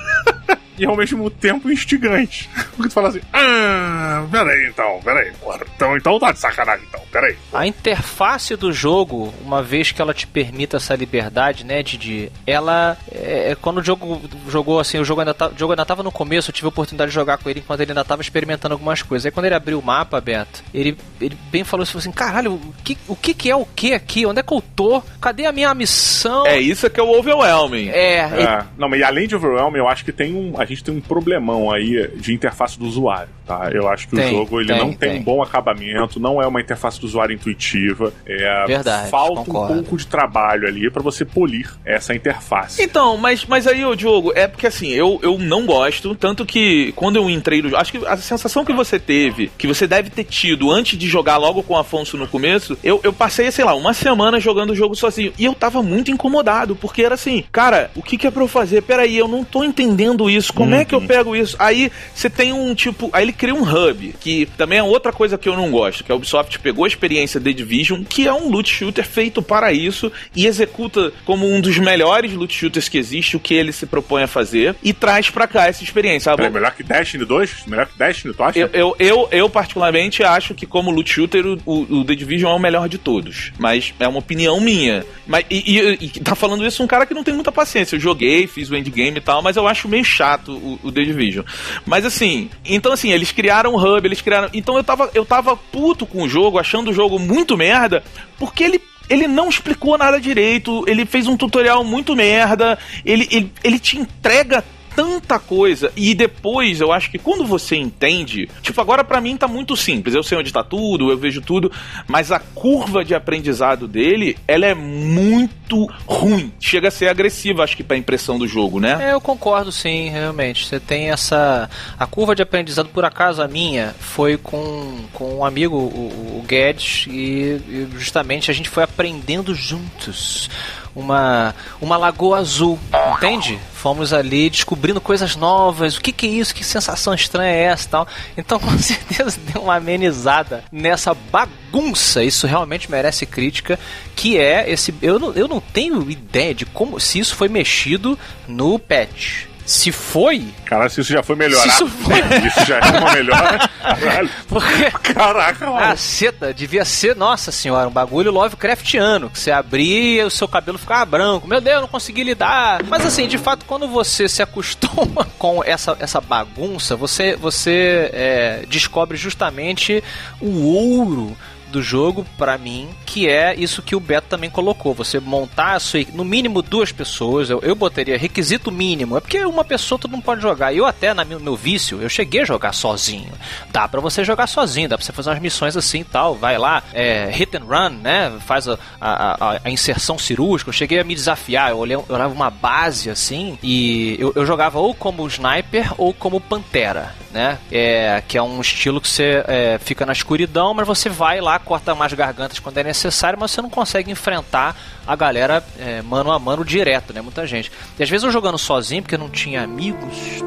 E 0.81 0.85
ao 0.85 0.95
mesmo 0.95 1.29
tempo 1.29 1.69
instigante. 1.71 2.49
Porque 2.75 2.89
tu 2.89 2.93
fala 2.93 3.09
assim, 3.09 3.21
ah, 3.31 4.25
peraí 4.31 4.67
então, 4.67 4.99
peraí, 5.03 5.31
porra, 5.39 5.59
então, 5.75 5.95
então 5.95 6.19
tá 6.19 6.31
de 6.31 6.39
sacanagem 6.39 6.85
então, 6.87 7.01
peraí. 7.11 7.35
A 7.53 7.67
interface 7.67 8.55
do 8.55 8.73
jogo, 8.73 9.33
uma 9.43 9.61
vez 9.61 9.91
que 9.91 10.01
ela 10.01 10.13
te 10.13 10.25
permita 10.25 10.77
essa 10.77 10.95
liberdade, 10.95 11.63
né, 11.63 11.83
Didi, 11.83 12.31
ela 12.47 12.97
é, 13.11 13.51
é 13.51 13.55
quando 13.55 13.77
o 13.77 13.83
jogo 13.83 14.21
jogou 14.49 14.79
assim, 14.79 14.97
o 14.99 15.05
jogo 15.05 15.21
ainda 15.21 15.33
tá, 15.33 15.49
o 15.49 15.57
jogo 15.57 15.73
ainda 15.73 15.85
tava 15.85 16.01
no 16.01 16.11
começo, 16.11 16.49
eu 16.49 16.53
tive 16.53 16.65
a 16.65 16.69
oportunidade 16.69 17.11
de 17.11 17.15
jogar 17.15 17.37
com 17.37 17.49
ele 17.49 17.59
enquanto 17.59 17.81
ele 17.81 17.91
ainda 17.91 18.03
tava 18.03 18.21
experimentando 18.21 18.73
algumas 18.73 19.01
coisas. 19.01 19.25
Aí 19.25 19.31
quando 19.31 19.45
ele 19.45 19.55
abriu 19.55 19.79
o 19.79 19.83
mapa, 19.83 20.19
Beto, 20.19 20.63
ele, 20.73 20.97
ele 21.19 21.37
bem 21.51 21.63
falou 21.63 21.83
assim, 21.83 21.97
assim, 21.97 22.11
caralho, 22.11 22.53
o 22.53 22.73
que, 22.83 22.97
o 23.07 23.15
que 23.15 23.33
que 23.33 23.49
é 23.49 23.55
o 23.55 23.65
que 23.65 23.93
aqui? 23.93 24.25
Onde 24.25 24.39
é 24.39 24.43
que 24.43 24.53
eu 24.53 24.63
tô? 24.75 25.01
Cadê 25.19 25.45
a 25.45 25.51
minha 25.51 25.73
missão? 25.73 26.45
É 26.47 26.59
isso 26.59 26.89
que 26.89 26.99
é 26.99 27.03
o 27.03 27.09
overwhelming. 27.09 27.89
É, 27.89 28.19
É, 28.41 28.65
não, 28.77 28.89
mas 28.89 29.01
além 29.01 29.27
de 29.27 29.35
Overwhelm, 29.35 29.75
eu 29.75 29.87
acho 29.87 30.03
que 30.03 30.11
tem 30.11 30.33
um, 30.33 30.59
a 30.59 30.65
gente 30.71 30.83
tem 30.83 30.93
um 30.95 31.01
problemão 31.01 31.71
aí 31.71 32.07
de 32.17 32.33
interface 32.33 32.77
do 32.79 32.85
usuário, 32.85 33.29
tá? 33.51 33.71
Eu 33.71 33.87
acho 33.89 34.07
que 34.07 34.15
Tem, 34.15 34.27
o 34.27 34.37
jogo 34.39 34.59
ele 34.59 34.67
tem, 34.69 34.77
não 34.77 34.93
tem, 34.93 35.09
tem. 35.11 35.19
um 35.19 35.23
bom 35.23 35.41
acabamento, 35.41 36.19
não 36.19 36.41
é 36.41 36.47
uma 36.47 36.61
interface 36.61 36.99
do 36.99 37.05
usuário 37.05 37.33
intuitiva, 37.33 38.13
é, 38.25 38.65
Verdade, 38.65 39.09
falta 39.09 39.43
concordo. 39.43 39.73
um 39.73 39.75
pouco 39.77 39.97
de 39.97 40.07
trabalho 40.07 40.67
ali 40.67 40.89
pra 40.89 41.01
você 41.01 41.25
polir 41.25 41.69
essa 41.85 42.15
interface. 42.15 42.81
Então, 42.81 43.17
mas, 43.17 43.45
mas 43.45 43.67
aí, 43.67 43.83
ô 43.85 43.95
Diogo, 43.95 44.31
é 44.35 44.47
porque 44.47 44.67
assim, 44.67 44.89
eu, 44.89 45.19
eu 45.21 45.37
não 45.37 45.65
gosto, 45.65 46.15
tanto 46.15 46.45
que 46.45 46.91
quando 46.95 47.17
eu 47.17 47.29
entrei 47.29 47.61
no 47.61 47.75
acho 47.75 47.91
que 47.91 48.05
a 48.05 48.17
sensação 48.17 48.63
que 48.65 48.73
você 48.73 48.99
teve, 48.99 49.51
que 49.57 49.67
você 49.67 49.87
deve 49.87 50.09
ter 50.09 50.23
tido 50.23 50.71
antes 50.71 50.97
de 50.97 51.07
jogar 51.07 51.37
logo 51.37 51.63
com 51.63 51.73
o 51.73 51.77
Afonso 51.77 52.17
no 52.17 52.27
começo, 52.27 52.77
eu, 52.83 52.99
eu 53.03 53.13
passei, 53.13 53.51
sei 53.51 53.65
lá, 53.65 53.73
uma 53.73 53.93
semana 53.93 54.39
jogando 54.39 54.71
o 54.71 54.75
jogo 54.75 54.95
sozinho, 54.95 55.33
e 55.37 55.45
eu 55.45 55.53
tava 55.53 55.81
muito 55.81 56.11
incomodado, 56.11 56.75
porque 56.75 57.01
era 57.03 57.15
assim, 57.15 57.43
cara, 57.51 57.91
o 57.95 58.01
que 58.01 58.17
que 58.17 58.27
é 58.27 58.31
pra 58.31 58.43
eu 58.43 58.47
fazer? 58.47 58.81
Peraí, 58.81 59.17
eu 59.17 59.27
não 59.27 59.43
tô 59.43 59.63
entendendo 59.63 60.29
isso, 60.29 60.53
como 60.53 60.75
é 60.75 60.85
que 60.85 60.93
eu 60.93 61.01
pego 61.01 61.35
isso? 61.35 61.55
Aí 61.59 61.91
você 62.13 62.29
tem 62.29 62.53
um 62.53 62.73
tipo, 62.75 63.09
aí 63.13 63.23
ele 63.23 63.33
cria 63.41 63.55
um 63.55 63.63
hub, 63.63 64.13
que 64.19 64.45
também 64.55 64.77
é 64.77 64.83
outra 64.83 65.11
coisa 65.11 65.35
que 65.35 65.49
eu 65.49 65.55
não 65.55 65.71
gosto, 65.71 66.03
que 66.03 66.11
a 66.11 66.15
Ubisoft 66.15 66.59
pegou 66.59 66.85
a 66.85 66.87
experiência 66.87 67.41
The 67.41 67.51
Division, 67.51 68.03
que 68.03 68.27
é 68.27 68.31
um 68.33 68.49
loot 68.49 68.69
shooter 68.69 69.03
feito 69.03 69.41
para 69.41 69.73
isso, 69.73 70.11
e 70.35 70.45
executa 70.45 71.11
como 71.25 71.51
um 71.51 71.59
dos 71.59 71.79
melhores 71.79 72.31
loot 72.33 72.53
shooters 72.53 72.87
que 72.87 72.99
existe, 72.99 73.35
o 73.35 73.39
que 73.39 73.55
ele 73.55 73.71
se 73.71 73.87
propõe 73.87 74.21
a 74.21 74.27
fazer, 74.27 74.75
e 74.83 74.93
traz 74.93 75.31
pra 75.31 75.47
cá 75.47 75.65
essa 75.65 75.83
experiência. 75.83 76.31
Ah, 76.31 76.49
melhor 76.49 76.71
que 76.75 76.83
Destiny 76.83 77.25
2? 77.25 77.65
Melhor 77.65 77.87
que 77.87 77.97
Destiny, 77.97 78.31
tu 78.35 78.43
acha? 78.43 78.59
eu, 78.59 78.69
eu, 78.73 78.95
eu, 78.99 79.27
eu, 79.31 79.49
particularmente, 79.49 80.23
acho 80.23 80.53
que 80.53 80.67
como 80.67 80.91
loot 80.91 81.09
shooter, 81.11 81.43
o, 81.47 81.57
o, 81.65 81.99
o 82.01 82.05
The 82.05 82.13
Division 82.13 82.51
é 82.51 82.55
o 82.55 82.59
melhor 82.59 82.87
de 82.87 82.99
todos. 82.99 83.51
Mas 83.57 83.91
é 83.99 84.07
uma 84.07 84.19
opinião 84.19 84.59
minha. 84.59 85.03
Mas, 85.25 85.45
e, 85.49 85.79
e- 85.79 85.97
e 86.05 86.09
tá 86.19 86.35
falando 86.35 86.63
isso 86.63 86.83
um 86.83 86.87
cara 86.87 87.07
que 87.07 87.13
não 87.15 87.23
tem 87.23 87.33
muita 87.33 87.51
paciência. 87.51 87.95
Eu 87.95 87.99
joguei, 87.99 88.45
fiz 88.45 88.69
o 88.69 88.75
endgame 88.75 89.17
e 89.17 89.21
tal, 89.21 89.41
mas 89.41 89.55
eu 89.57 89.67
acho 89.67 89.87
meio 89.89 90.05
chato 90.05 90.51
o, 90.51 90.79
o 90.83 90.91
The 90.91 91.01
Division. 91.01 91.43
Mas 91.87 92.05
assim, 92.05 92.49
então 92.63 92.91
assim, 92.91 93.11
eles 93.11 93.30
criaram 93.31 93.73
um 93.73 93.77
hub, 93.77 94.07
eles 94.07 94.21
criaram. 94.21 94.49
Então 94.53 94.77
eu 94.77 94.83
tava, 94.83 95.09
eu 95.13 95.25
tava 95.25 95.55
puto 95.55 96.05
com 96.05 96.23
o 96.23 96.29
jogo, 96.29 96.59
achando 96.59 96.91
o 96.91 96.93
jogo 96.93 97.19
muito 97.19 97.57
merda, 97.57 98.03
porque 98.37 98.63
ele 98.63 98.81
ele 99.09 99.27
não 99.27 99.49
explicou 99.49 99.97
nada 99.97 100.21
direito, 100.21 100.85
ele 100.87 101.05
fez 101.05 101.27
um 101.27 101.35
tutorial 101.35 101.83
muito 101.83 102.15
merda, 102.15 102.79
ele, 103.05 103.27
ele, 103.29 103.51
ele 103.61 103.77
te 103.77 103.97
entrega 103.97 104.63
tanta 104.95 105.39
coisa. 105.39 105.91
E 105.95 106.13
depois, 106.13 106.81
eu 106.81 106.91
acho 106.91 107.09
que 107.09 107.17
quando 107.17 107.45
você 107.45 107.75
entende, 107.75 108.49
tipo, 108.61 108.79
agora 108.81 109.03
pra 109.03 109.21
mim 109.21 109.37
tá 109.37 109.47
muito 109.47 109.75
simples. 109.75 110.15
Eu 110.15 110.23
sei 110.23 110.37
onde 110.37 110.51
tá 110.51 110.63
tudo, 110.63 111.11
eu 111.11 111.17
vejo 111.17 111.41
tudo, 111.41 111.71
mas 112.07 112.31
a 112.31 112.39
curva 112.39 113.03
de 113.03 113.13
aprendizado 113.13 113.87
dele, 113.87 114.37
ela 114.47 114.65
é 114.65 114.73
muito 114.73 115.85
ruim. 116.05 116.51
Chega 116.59 116.89
a 116.89 116.91
ser 116.91 117.07
agressiva, 117.07 117.63
acho 117.63 117.75
que 117.75 117.83
pra 117.83 117.97
impressão 117.97 118.37
do 118.37 118.47
jogo, 118.47 118.79
né? 118.79 119.09
É, 119.09 119.13
eu 119.13 119.21
concordo 119.21 119.71
sim, 119.71 120.09
realmente. 120.09 120.65
Você 120.65 120.79
tem 120.79 121.09
essa. 121.09 121.69
A 121.97 122.05
curva 122.05 122.35
de 122.35 122.41
aprendizado, 122.41 122.89
por 122.89 123.05
acaso, 123.05 123.41
a 123.41 123.47
minha, 123.47 123.95
foi 123.99 124.37
com, 124.37 125.05
com 125.13 125.37
um 125.37 125.45
amigo, 125.45 125.75
o, 125.77 126.39
o 126.39 126.43
Guedes, 126.47 127.05
e, 127.07 127.61
e 127.67 127.87
justamente 127.97 128.51
a 128.51 128.53
gente 128.53 128.69
foi 128.69 128.83
aprendendo 128.83 129.53
juntos 129.53 130.49
uma, 130.95 131.55
uma 131.79 131.97
lagoa 131.97 132.39
azul, 132.39 132.79
entende? 133.15 133.59
Fomos 133.73 134.13
ali 134.13 134.49
descobrindo 134.49 135.01
coisas 135.01 135.35
novas, 135.35 135.97
o 135.97 136.01
que, 136.01 136.11
que 136.11 136.27
é 136.27 136.29
isso, 136.29 136.53
que 136.53 136.63
sensação 136.63 137.13
estranha 137.13 137.51
é 137.51 137.63
essa 137.63 137.89
tal. 137.89 138.07
Então, 138.37 138.59
com 138.61 138.77
certeza, 138.77 139.39
deu 139.51 139.63
uma 139.63 139.75
amenizada 139.75 140.63
nessa 140.71 141.13
bagunça. 141.13 142.23
Isso 142.23 142.45
realmente 142.45 142.91
merece 142.91 143.25
crítica. 143.25 143.79
Que 144.15 144.37
é 144.37 144.69
esse. 144.69 144.93
Eu 145.01 145.17
não, 145.17 145.33
eu 145.33 145.47
não 145.47 145.59
tenho 145.59 146.09
ideia 146.09 146.53
de 146.53 146.65
como. 146.65 146.99
Se 146.99 147.19
isso 147.19 147.35
foi 147.35 147.49
mexido 147.49 148.17
no 148.47 148.77
patch. 148.77 149.50
Se 149.71 149.89
foi, 149.89 150.53
Caralho, 150.65 150.89
se 150.89 150.99
isso 150.99 151.13
já 151.13 151.23
foi 151.23 151.35
melhorado. 151.37 151.69
Isso 151.69 151.87
foi- 151.87 152.19
Isso 152.45 152.65
já 152.65 152.77
é 152.79 152.99
uma 152.99 153.11
melhora. 153.13 153.69
Caralho. 153.81 154.29
porque 154.49 154.91
Caraca, 155.13 155.65
mano. 155.65 155.79
Caceta, 155.79 156.53
devia 156.53 156.83
ser, 156.83 157.15
nossa 157.15 157.53
senhora, 157.53 157.87
um 157.87 157.91
bagulho 157.91 158.31
Lovecraftiano, 158.31 159.29
que 159.29 159.39
você 159.39 159.49
abria 159.49 160.23
e 160.23 160.25
o 160.25 160.29
seu 160.29 160.45
cabelo 160.47 160.77
ficava 160.77 161.05
branco. 161.05 161.47
Meu 161.47 161.61
Deus, 161.61 161.79
não 161.81 161.87
consegui 161.87 162.23
lidar. 162.23 162.83
Mas 162.83 163.05
assim, 163.05 163.27
de 163.29 163.37
fato, 163.37 163.65
quando 163.65 163.87
você 163.87 164.27
se 164.27 164.43
acostuma 164.43 165.25
com 165.39 165.63
essa, 165.63 165.95
essa 166.01 166.19
bagunça, 166.19 166.97
você, 166.97 167.37
você 167.37 168.09
é, 168.11 168.65
descobre 168.67 169.15
justamente 169.17 170.03
o 170.41 170.65
ouro 170.65 171.37
do 171.71 171.81
jogo 171.81 172.25
pra 172.37 172.57
mim, 172.57 172.89
que 173.05 173.27
é 173.27 173.55
isso 173.55 173.81
que 173.81 173.95
o 173.95 173.99
Beto 173.99 174.27
também 174.29 174.49
colocou. 174.49 174.93
Você 174.93 175.19
montar 175.19 175.73
a 175.75 175.79
sua, 175.79 176.05
no 176.13 176.23
mínimo 176.25 176.61
duas 176.61 176.91
pessoas, 176.91 177.49
eu, 177.49 177.59
eu 177.61 177.73
botaria 177.75 178.17
requisito 178.17 178.71
mínimo. 178.71 179.17
É 179.17 179.19
porque 179.21 179.43
uma 179.45 179.63
pessoa 179.63 179.97
todo 179.97 180.11
mundo 180.11 180.23
pode 180.23 180.41
jogar. 180.41 180.73
Eu 180.73 180.85
até 180.85 181.13
na 181.13 181.25
meu, 181.25 181.55
vício, 181.55 182.01
eu 182.01 182.09
cheguei 182.09 182.41
a 182.41 182.45
jogar 182.45 182.73
sozinho. 182.73 183.31
Dá 183.71 183.87
pra 183.87 184.01
você 184.01 184.23
jogar 184.23 184.47
sozinho, 184.47 184.89
dá 184.89 184.97
pra 184.97 185.05
você 185.05 185.11
fazer 185.13 185.29
umas 185.29 185.41
missões 185.41 185.75
assim 185.77 186.01
e 186.01 186.03
tal. 186.03 186.35
Vai 186.35 186.57
lá, 186.57 186.83
é, 186.93 187.29
hit 187.31 187.55
and 187.57 187.63
run, 187.63 187.89
né? 188.01 188.31
Faz 188.45 188.67
a, 188.67 188.77
a, 188.99 189.53
a- 189.55 189.61
a 189.63 189.69
inserção 189.71 190.19
cirúrgica. 190.19 190.69
Eu 190.69 190.73
cheguei 190.73 190.99
a 190.99 191.03
me 191.03 191.15
desafiar, 191.15 191.71
eu, 191.71 191.77
olhei, 191.77 191.95
eu 191.95 192.05
olhava 192.09 192.33
uma 192.33 192.49
base 192.49 193.09
assim 193.09 193.57
e 193.63 194.15
eu, 194.19 194.33
eu 194.35 194.45
jogava 194.45 194.79
ou 194.79 194.93
como 194.93 195.25
sniper 195.27 195.93
ou 195.97 196.13
como 196.13 196.39
pantera, 196.41 197.15
né? 197.31 197.57
É, 197.71 198.21
que 198.27 198.37
é 198.37 198.43
um 198.43 198.59
estilo 198.59 198.99
que 198.99 199.07
você 199.07 199.43
é, 199.47 199.79
fica 199.79 200.05
na 200.05 200.11
escuridão, 200.11 200.73
mas 200.73 200.85
você 200.85 201.09
vai 201.09 201.39
lá, 201.39 201.57
corta 201.59 201.95
mais 201.95 202.13
gargantas 202.13 202.59
quando 202.59 202.77
é 202.77 202.83
necessário, 202.83 203.39
mas 203.39 203.51
você 203.51 203.61
não 203.61 203.69
consegue 203.69 204.11
enfrentar 204.11 204.75
a 205.07 205.15
galera 205.15 205.63
é, 205.79 206.01
mano 206.01 206.31
a 206.31 206.39
mano 206.39 206.63
direto, 206.63 207.13
né? 207.13 207.21
Muita 207.21 207.47
gente. 207.47 207.71
E 207.97 208.03
às 208.03 208.09
vezes 208.09 208.23
eu 208.23 208.31
jogando 208.31 208.57
sozinho, 208.57 209.01
porque 209.01 209.17
não 209.17 209.29
tinha 209.29 209.63
amigos 209.63 210.43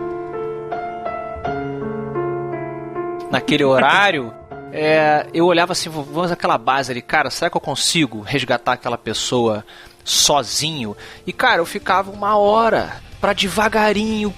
naquele 3.31 3.65
horário. 3.65 4.33
é, 4.73 5.27
eu 5.35 5.47
olhava 5.47 5.73
assim, 5.73 5.89
vamos 5.89 6.31
aquela 6.31 6.59
base 6.59 6.93
ali, 6.93 7.03
cara, 7.03 7.31
será 7.31 7.51
que 7.51 7.57
eu 7.57 7.61
consigo 7.61 8.21
resgatar 8.21 8.73
aquela 8.73 8.99
pessoa 8.99 9.65
sozinho? 10.05 10.97
E 11.27 11.33
cara, 11.33 11.61
eu 11.61 11.67
ficava 11.67 12.11
uma 12.11 12.37
hora 12.37 13.03
pra 13.21 13.33
devagarinho 13.33 14.33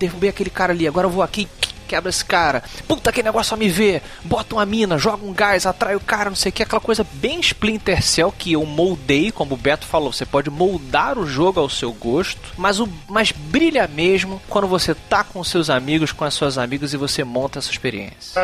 derrubei 0.00 0.30
aquele 0.30 0.48
cara 0.48 0.72
ali, 0.72 0.88
agora 0.88 1.06
eu 1.06 1.10
vou 1.10 1.22
aqui 1.22 1.46
quebra 1.90 2.08
esse 2.08 2.24
cara. 2.24 2.62
Puta 2.86 3.10
que 3.10 3.20
negócio 3.20 3.52
a 3.52 3.56
me 3.56 3.68
ver. 3.68 4.00
Bota 4.24 4.54
uma 4.54 4.64
mina, 4.64 4.96
joga 4.96 5.26
um 5.26 5.32
gás, 5.32 5.66
atrai 5.66 5.96
o 5.96 6.00
cara, 6.00 6.30
não 6.30 6.36
sei 6.36 6.50
o 6.50 6.52
que. 6.52 6.62
Aquela 6.62 6.80
coisa 6.80 7.04
bem 7.14 7.40
Splinter 7.40 8.00
Cell 8.00 8.32
que 8.36 8.52
eu 8.52 8.64
moldei, 8.64 9.32
como 9.32 9.54
o 9.54 9.58
Beto 9.58 9.86
falou. 9.86 10.12
Você 10.12 10.24
pode 10.24 10.50
moldar 10.50 11.18
o 11.18 11.26
jogo 11.26 11.58
ao 11.58 11.68
seu 11.68 11.92
gosto, 11.92 12.40
mas 12.56 12.78
o 12.78 12.88
mas 13.08 13.32
brilha 13.32 13.88
mesmo 13.88 14.40
quando 14.48 14.68
você 14.68 14.94
tá 14.94 15.24
com 15.24 15.42
seus 15.42 15.68
amigos, 15.68 16.12
com 16.12 16.24
as 16.24 16.34
suas 16.34 16.58
amigas 16.58 16.92
e 16.92 16.96
você 16.96 17.24
monta 17.24 17.58
essa 17.58 17.72
experiência. 17.72 18.40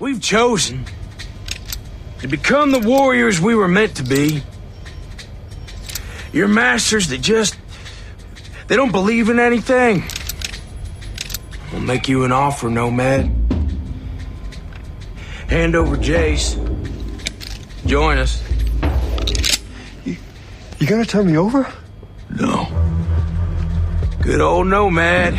We've 0.00 0.20
chosen 0.20 0.84
to 2.20 2.26
become 2.26 2.72
the 2.72 2.84
warriors 2.84 3.38
we 3.38 3.54
were 3.54 3.68
meant 3.68 3.94
to 3.96 4.02
be. 4.02 4.42
Your 6.32 6.48
masters 6.48 7.06
that 7.08 7.20
just 7.22 7.56
they 8.66 8.76
don't 8.76 8.92
believe 8.92 9.30
in 9.30 9.38
anything. 9.38 10.02
We'll 11.72 11.82
make 11.82 12.08
you 12.08 12.24
an 12.24 12.32
offer, 12.32 12.70
Nomad. 12.70 13.30
Hand 15.48 15.74
over 15.74 15.96
Jace. 15.96 16.56
Join 17.86 18.18
us. 18.18 18.42
You 20.04 20.16
you 20.78 20.86
gonna 20.86 21.04
turn 21.04 21.26
me 21.26 21.36
over? 21.36 21.70
No. 22.30 22.66
Good 24.22 24.40
old 24.40 24.66
Nomad. 24.66 25.34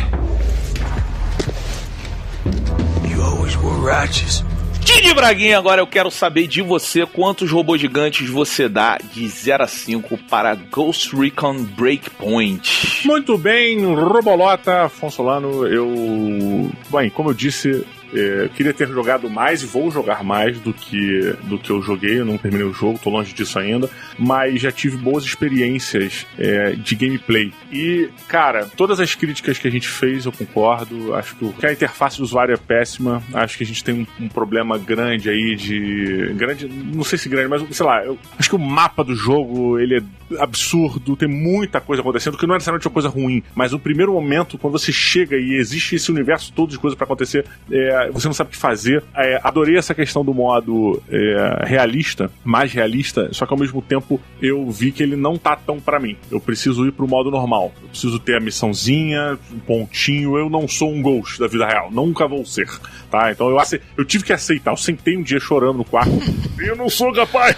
You 3.08 3.22
always 3.22 3.56
were 3.56 3.70
righteous. 3.78 4.42
Didi 4.80 5.14
Braguinha, 5.14 5.58
agora 5.58 5.80
eu 5.80 5.86
quero 5.86 6.10
saber 6.10 6.46
de 6.46 6.62
você 6.62 7.06
quantos 7.06 7.50
robôs 7.50 7.80
gigantes 7.80 8.28
você 8.28 8.68
dá 8.68 8.98
de 9.12 9.26
0 9.28 9.64
a 9.64 9.66
5 9.66 10.18
para 10.28 10.54
Ghost 10.54 11.14
Recon 11.14 11.62
Breakpoint. 11.62 13.06
Muito 13.06 13.36
bem, 13.38 13.84
Robolota, 13.94 14.84
Afonso 14.84 15.16
Solano, 15.16 15.66
eu. 15.66 16.70
Bem, 16.90 17.10
como 17.10 17.30
eu 17.30 17.34
disse, 17.34 17.84
é, 18.14 18.48
queria 18.54 18.72
ter 18.72 18.88
jogado 18.88 19.28
mais 19.30 19.62
e 19.62 19.66
vou 19.66 19.90
jogar 19.90 20.22
mais 20.24 20.58
do 20.60 20.72
que, 20.72 21.34
do 21.44 21.58
que 21.58 21.70
eu 21.70 21.80
joguei. 21.82 22.20
Eu 22.20 22.24
não 22.24 22.38
terminei 22.38 22.66
o 22.66 22.72
jogo, 22.72 22.98
tô 23.02 23.10
longe 23.10 23.32
disso 23.32 23.58
ainda. 23.58 23.88
Mas 24.18 24.60
já 24.60 24.70
tive 24.72 24.96
boas 24.96 25.24
experiências 25.24 26.26
é, 26.38 26.72
de 26.72 26.94
gameplay. 26.94 27.52
E, 27.72 28.08
cara, 28.28 28.66
todas 28.76 29.00
as 29.00 29.14
críticas 29.14 29.58
que 29.58 29.68
a 29.68 29.70
gente 29.70 29.88
fez 29.88 30.24
eu 30.26 30.32
concordo. 30.32 31.14
Acho 31.14 31.36
que, 31.36 31.44
o- 31.44 31.54
a 31.62 31.72
interface 31.72 32.18
do 32.18 32.22
usuário 32.24 32.54
é 32.54 32.56
péssima. 32.56 33.22
Acho 33.34 33.56
que 33.58 33.64
a 33.64 33.66
gente 33.66 33.82
tem 33.84 33.94
um, 33.94 34.24
um 34.24 34.28
problema 34.28 34.78
grande 34.78 35.28
aí 35.30 35.54
de. 35.54 36.32
Grande, 36.34 36.66
não 36.68 37.04
sei 37.04 37.18
se 37.18 37.28
grande, 37.28 37.48
mas 37.48 37.62
sei 37.76 37.84
lá, 37.86 38.04
eu 38.04 38.18
acho 38.38 38.48
que 38.48 38.56
o 38.56 38.58
mapa 38.58 39.02
do 39.04 39.14
jogo 39.14 39.78
ele 39.78 39.98
é 39.98 40.02
absurdo, 40.40 41.16
tem 41.16 41.28
muita 41.28 41.80
coisa 41.80 42.02
acontecendo, 42.02 42.36
que 42.38 42.46
não 42.46 42.54
é 42.54 42.58
necessariamente 42.58 42.86
uma 42.86 42.92
coisa 42.94 43.08
ruim, 43.08 43.42
mas 43.54 43.72
no 43.72 43.80
primeiro 43.80 44.12
momento, 44.12 44.56
quando 44.56 44.78
você 44.78 44.92
chega 44.92 45.36
e 45.36 45.54
existe 45.56 45.96
esse 45.96 46.10
universo 46.10 46.52
todo 46.52 46.70
de 46.70 46.78
coisas 46.78 46.96
pra 46.96 47.04
acontecer, 47.04 47.44
é, 47.70 47.99
você 48.12 48.26
não 48.28 48.34
sabe 48.34 48.48
o 48.48 48.50
que 48.52 48.56
fazer. 48.56 49.02
É, 49.14 49.40
adorei 49.42 49.76
essa 49.76 49.94
questão 49.94 50.24
do 50.24 50.32
modo 50.32 51.02
é, 51.10 51.64
realista, 51.66 52.30
mais 52.44 52.72
realista, 52.72 53.28
só 53.32 53.44
que 53.46 53.52
ao 53.52 53.58
mesmo 53.58 53.82
tempo 53.82 54.20
eu 54.40 54.70
vi 54.70 54.92
que 54.92 55.02
ele 55.02 55.16
não 55.16 55.36
tá 55.36 55.56
tão 55.56 55.80
pra 55.80 55.98
mim. 56.00 56.16
Eu 56.30 56.40
preciso 56.40 56.86
ir 56.86 56.92
pro 56.92 57.06
modo 57.08 57.30
normal. 57.30 57.72
Eu 57.82 57.88
preciso 57.88 58.18
ter 58.18 58.36
a 58.36 58.40
missãozinha, 58.40 59.38
um 59.52 59.58
pontinho. 59.58 60.36
Eu 60.38 60.48
não 60.48 60.66
sou 60.68 60.92
um 60.92 61.02
ghost 61.02 61.38
da 61.40 61.46
vida 61.46 61.66
real, 61.66 61.90
nunca 61.90 62.26
vou 62.28 62.44
ser, 62.44 62.68
tá? 63.10 63.30
Então 63.32 63.48
eu, 63.50 63.58
ace- 63.60 63.80
eu 63.96 64.04
tive 64.04 64.24
que 64.24 64.32
aceitar. 64.32 64.70
Eu 64.72 64.76
sentei 64.76 65.16
um 65.16 65.22
dia 65.22 65.40
chorando 65.40 65.78
no 65.78 65.84
quarto. 65.84 66.12
eu 66.58 66.76
não 66.76 66.88
sou 66.88 67.12
capaz. 67.12 67.56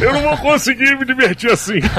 Eu 0.00 0.12
não 0.12 0.22
vou 0.22 0.36
conseguir 0.38 0.96
me 0.98 1.04
divertir 1.04 1.50
assim. 1.50 1.80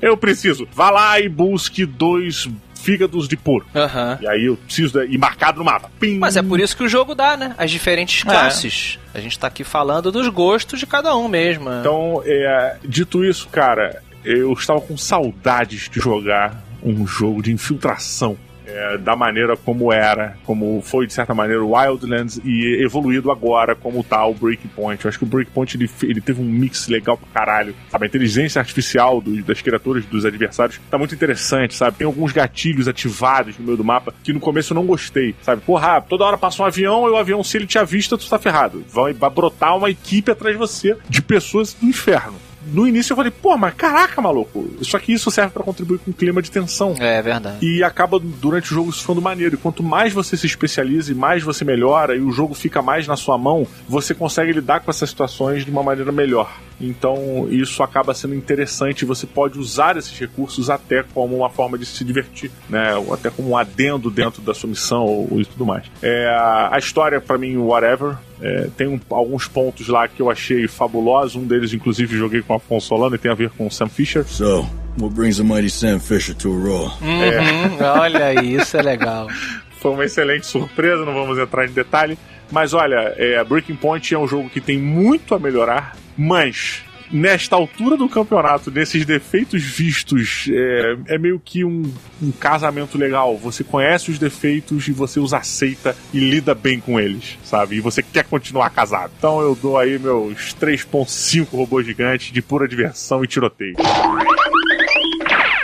Eu 0.00 0.16
preciso. 0.16 0.68
Vá 0.72 0.90
lá 0.90 1.18
e 1.18 1.28
busque 1.28 1.86
dois 1.86 2.46
fígados 2.92 3.28
de 3.28 3.36
porco. 3.36 3.68
Aham. 3.74 4.18
E 4.22 4.26
aí 4.26 4.46
eu 4.46 4.56
preciso. 4.56 4.98
de- 4.98 5.14
E 5.14 5.18
marcado 5.18 5.58
no 5.58 5.64
mapa. 5.64 5.90
Pim. 6.00 6.18
Mas 6.18 6.36
é 6.36 6.42
por 6.42 6.58
isso 6.58 6.74
que 6.76 6.82
o 6.84 6.88
jogo 6.88 7.14
dá, 7.14 7.36
né? 7.36 7.54
As 7.58 7.70
diferentes 7.70 8.22
classes. 8.22 8.98
A 9.14 9.20
gente 9.20 9.38
tá 9.38 9.46
aqui 9.46 9.62
falando 9.64 10.10
dos 10.10 10.26
gostos 10.28 10.80
de 10.80 10.86
cada 10.86 11.14
um 11.16 11.28
mesmo. 11.28 11.68
Então, 11.80 12.22
é, 12.24 12.76
dito 12.84 13.22
isso, 13.24 13.48
cara, 13.48 14.02
eu 14.24 14.52
estava 14.54 14.80
com 14.80 14.96
saudades 14.96 15.88
de 15.90 16.00
jogar 16.00 16.62
um 16.82 17.06
jogo 17.06 17.42
de 17.42 17.52
infiltração. 17.52 18.36
É, 18.68 18.98
da 18.98 19.16
maneira 19.16 19.56
como 19.56 19.92
era, 19.92 20.36
como 20.44 20.80
foi 20.82 21.06
de 21.06 21.12
certa 21.12 21.34
maneira 21.34 21.64
o 21.64 21.74
Wildlands 21.74 22.40
e 22.44 22.82
evoluído 22.84 23.30
agora 23.30 23.74
como 23.74 24.04
tá 24.04 24.24
o 24.26 24.34
Breakpoint. 24.34 25.04
Eu 25.04 25.08
acho 25.08 25.18
que 25.18 25.24
o 25.24 25.26
Breakpoint 25.26 25.76
ele, 25.76 25.90
ele 26.02 26.20
teve 26.20 26.40
um 26.40 26.44
mix 26.44 26.86
legal 26.88 27.16
pra 27.16 27.28
caralho. 27.32 27.74
Sabe, 27.90 28.04
a 28.04 28.08
inteligência 28.08 28.60
artificial 28.60 29.22
das 29.46 29.62
criaturas 29.62 30.04
dos 30.04 30.24
adversários 30.24 30.80
tá 30.90 30.98
muito 30.98 31.14
interessante, 31.14 31.74
sabe? 31.74 31.96
Tem 31.96 32.06
alguns 32.06 32.32
gatilhos 32.32 32.88
ativados 32.88 33.58
no 33.58 33.64
meio 33.64 33.76
do 33.76 33.84
mapa 33.84 34.14
que 34.22 34.32
no 34.32 34.40
começo 34.40 34.72
eu 34.72 34.74
não 34.74 34.86
gostei, 34.86 35.34
sabe? 35.42 35.62
Porra, 35.62 36.00
toda 36.00 36.24
hora 36.24 36.36
passa 36.36 36.62
um 36.62 36.66
avião 36.66 37.06
e 37.06 37.10
o 37.10 37.16
avião, 37.16 37.42
se 37.42 37.56
ele 37.56 37.66
te 37.66 37.78
avista, 37.78 38.18
tu 38.18 38.28
tá 38.28 38.38
ferrado. 38.38 38.84
Vai, 38.92 39.12
vai 39.12 39.30
brotar 39.30 39.76
uma 39.76 39.90
equipe 39.90 40.30
atrás 40.30 40.54
de 40.54 40.58
você 40.58 40.96
de 41.08 41.22
pessoas 41.22 41.72
do 41.72 41.86
inferno. 41.86 42.47
No 42.72 42.86
início 42.86 43.12
eu 43.12 43.16
falei, 43.16 43.30
pô, 43.30 43.56
mas 43.56 43.74
caraca, 43.74 44.20
maluco. 44.20 44.68
Só 44.82 44.98
que 44.98 45.12
isso 45.12 45.30
serve 45.30 45.52
pra 45.52 45.62
contribuir 45.62 45.98
com 45.98 46.10
um 46.10 46.14
clima 46.14 46.42
de 46.42 46.50
tensão. 46.50 46.94
É 46.98 47.20
verdade. 47.22 47.64
E 47.64 47.82
acaba 47.82 48.18
durante 48.18 48.70
o 48.70 48.74
jogo 48.74 48.92
se 48.92 49.00
ficando 49.00 49.22
maneiro. 49.22 49.54
E 49.54 49.58
quanto 49.58 49.82
mais 49.82 50.12
você 50.12 50.36
se 50.36 50.46
especializa 50.46 51.12
e 51.12 51.14
mais 51.14 51.42
você 51.42 51.64
melhora 51.64 52.14
e 52.16 52.20
o 52.20 52.30
jogo 52.30 52.54
fica 52.54 52.82
mais 52.82 53.06
na 53.06 53.16
sua 53.16 53.38
mão, 53.38 53.66
você 53.88 54.14
consegue 54.14 54.52
lidar 54.52 54.80
com 54.80 54.90
essas 54.90 55.10
situações 55.10 55.64
de 55.64 55.70
uma 55.70 55.82
maneira 55.82 56.12
melhor. 56.12 56.50
Então 56.80 57.48
isso 57.50 57.82
acaba 57.82 58.14
sendo 58.14 58.34
interessante. 58.34 59.04
Você 59.04 59.26
pode 59.26 59.58
usar 59.58 59.96
esses 59.96 60.16
recursos 60.18 60.70
até 60.70 61.02
como 61.02 61.36
uma 61.36 61.50
forma 61.50 61.76
de 61.76 61.84
se 61.86 62.04
divertir, 62.04 62.50
né? 62.68 62.94
Ou 62.96 63.12
até 63.14 63.30
como 63.30 63.50
um 63.50 63.56
adendo 63.56 64.10
dentro 64.10 64.40
da 64.42 64.54
sua 64.54 64.68
missão 64.70 65.04
ou, 65.04 65.40
e 65.40 65.44
tudo 65.44 65.66
mais. 65.66 65.84
É, 66.02 66.26
a 66.28 66.68
a 66.72 66.78
história, 66.78 67.20
pra 67.20 67.36
mim, 67.38 67.56
whatever. 67.56 68.16
É, 68.40 68.68
tem 68.76 68.86
um- 68.86 69.00
alguns 69.10 69.48
pontos 69.48 69.88
lá 69.88 70.06
que 70.06 70.22
eu 70.22 70.30
achei 70.30 70.68
fabulosos. 70.68 71.34
Um 71.34 71.44
deles, 71.46 71.72
inclusive, 71.72 72.16
joguei 72.16 72.40
com 72.42 72.52
o 72.52 72.56
Afonso 72.56 72.86
Solano 72.88 73.14
e 73.16 73.18
tem 73.18 73.30
a 73.30 73.34
ver 73.34 73.50
com 73.50 73.66
o 73.66 73.70
Sam 73.70 73.88
Fisher. 73.88 74.24
So, 74.24 74.64
what 75.00 75.12
brings 75.14 75.38
the 75.38 75.42
mighty 75.42 75.68
Sam 75.70 75.98
Fisher 75.98 76.34
to 76.36 76.48
a 76.52 76.60
roll? 76.68 76.86
Uhum, 77.02 77.78
olha 78.00 78.26
aí, 78.26 78.54
isso 78.54 78.76
é 78.76 78.82
legal. 78.82 79.26
Foi 79.80 79.90
uma 79.92 80.04
excelente 80.04 80.46
surpresa, 80.46 81.04
não 81.04 81.14
vamos 81.14 81.38
entrar 81.38 81.66
em 81.66 81.72
detalhe. 81.72 82.16
Mas 82.50 82.72
olha, 82.74 83.12
é, 83.16 83.42
Breaking 83.44 83.76
Point 83.76 84.14
é 84.14 84.18
um 84.18 84.26
jogo 84.26 84.48
que 84.48 84.60
tem 84.60 84.78
muito 84.78 85.34
a 85.34 85.38
melhorar, 85.38 85.96
mas 86.18 86.82
nesta 87.10 87.56
altura 87.56 87.96
do 87.96 88.08
campeonato, 88.08 88.70
nesses 88.70 89.04
defeitos 89.04 89.62
vistos, 89.62 90.48
é, 90.50 91.14
é 91.14 91.18
meio 91.18 91.40
que 91.42 91.64
um, 91.64 91.90
um 92.22 92.30
casamento 92.30 92.98
legal. 92.98 93.36
Você 93.38 93.64
conhece 93.64 94.10
os 94.10 94.18
defeitos 94.18 94.88
e 94.88 94.92
você 94.92 95.20
os 95.20 95.32
aceita 95.32 95.96
e 96.12 96.18
lida 96.18 96.54
bem 96.54 96.80
com 96.80 96.98
eles, 97.00 97.38
sabe? 97.42 97.76
E 97.76 97.80
você 97.80 98.02
quer 98.02 98.24
continuar 98.24 98.70
casado. 98.70 99.12
Então 99.16 99.40
eu 99.40 99.54
dou 99.54 99.78
aí 99.78 99.98
meus 99.98 100.54
3.5 100.54 101.48
robôs 101.52 101.86
gigantes 101.86 102.32
de 102.32 102.42
pura 102.42 102.68
diversão 102.68 103.24
e 103.24 103.26
tiroteio. 103.26 103.76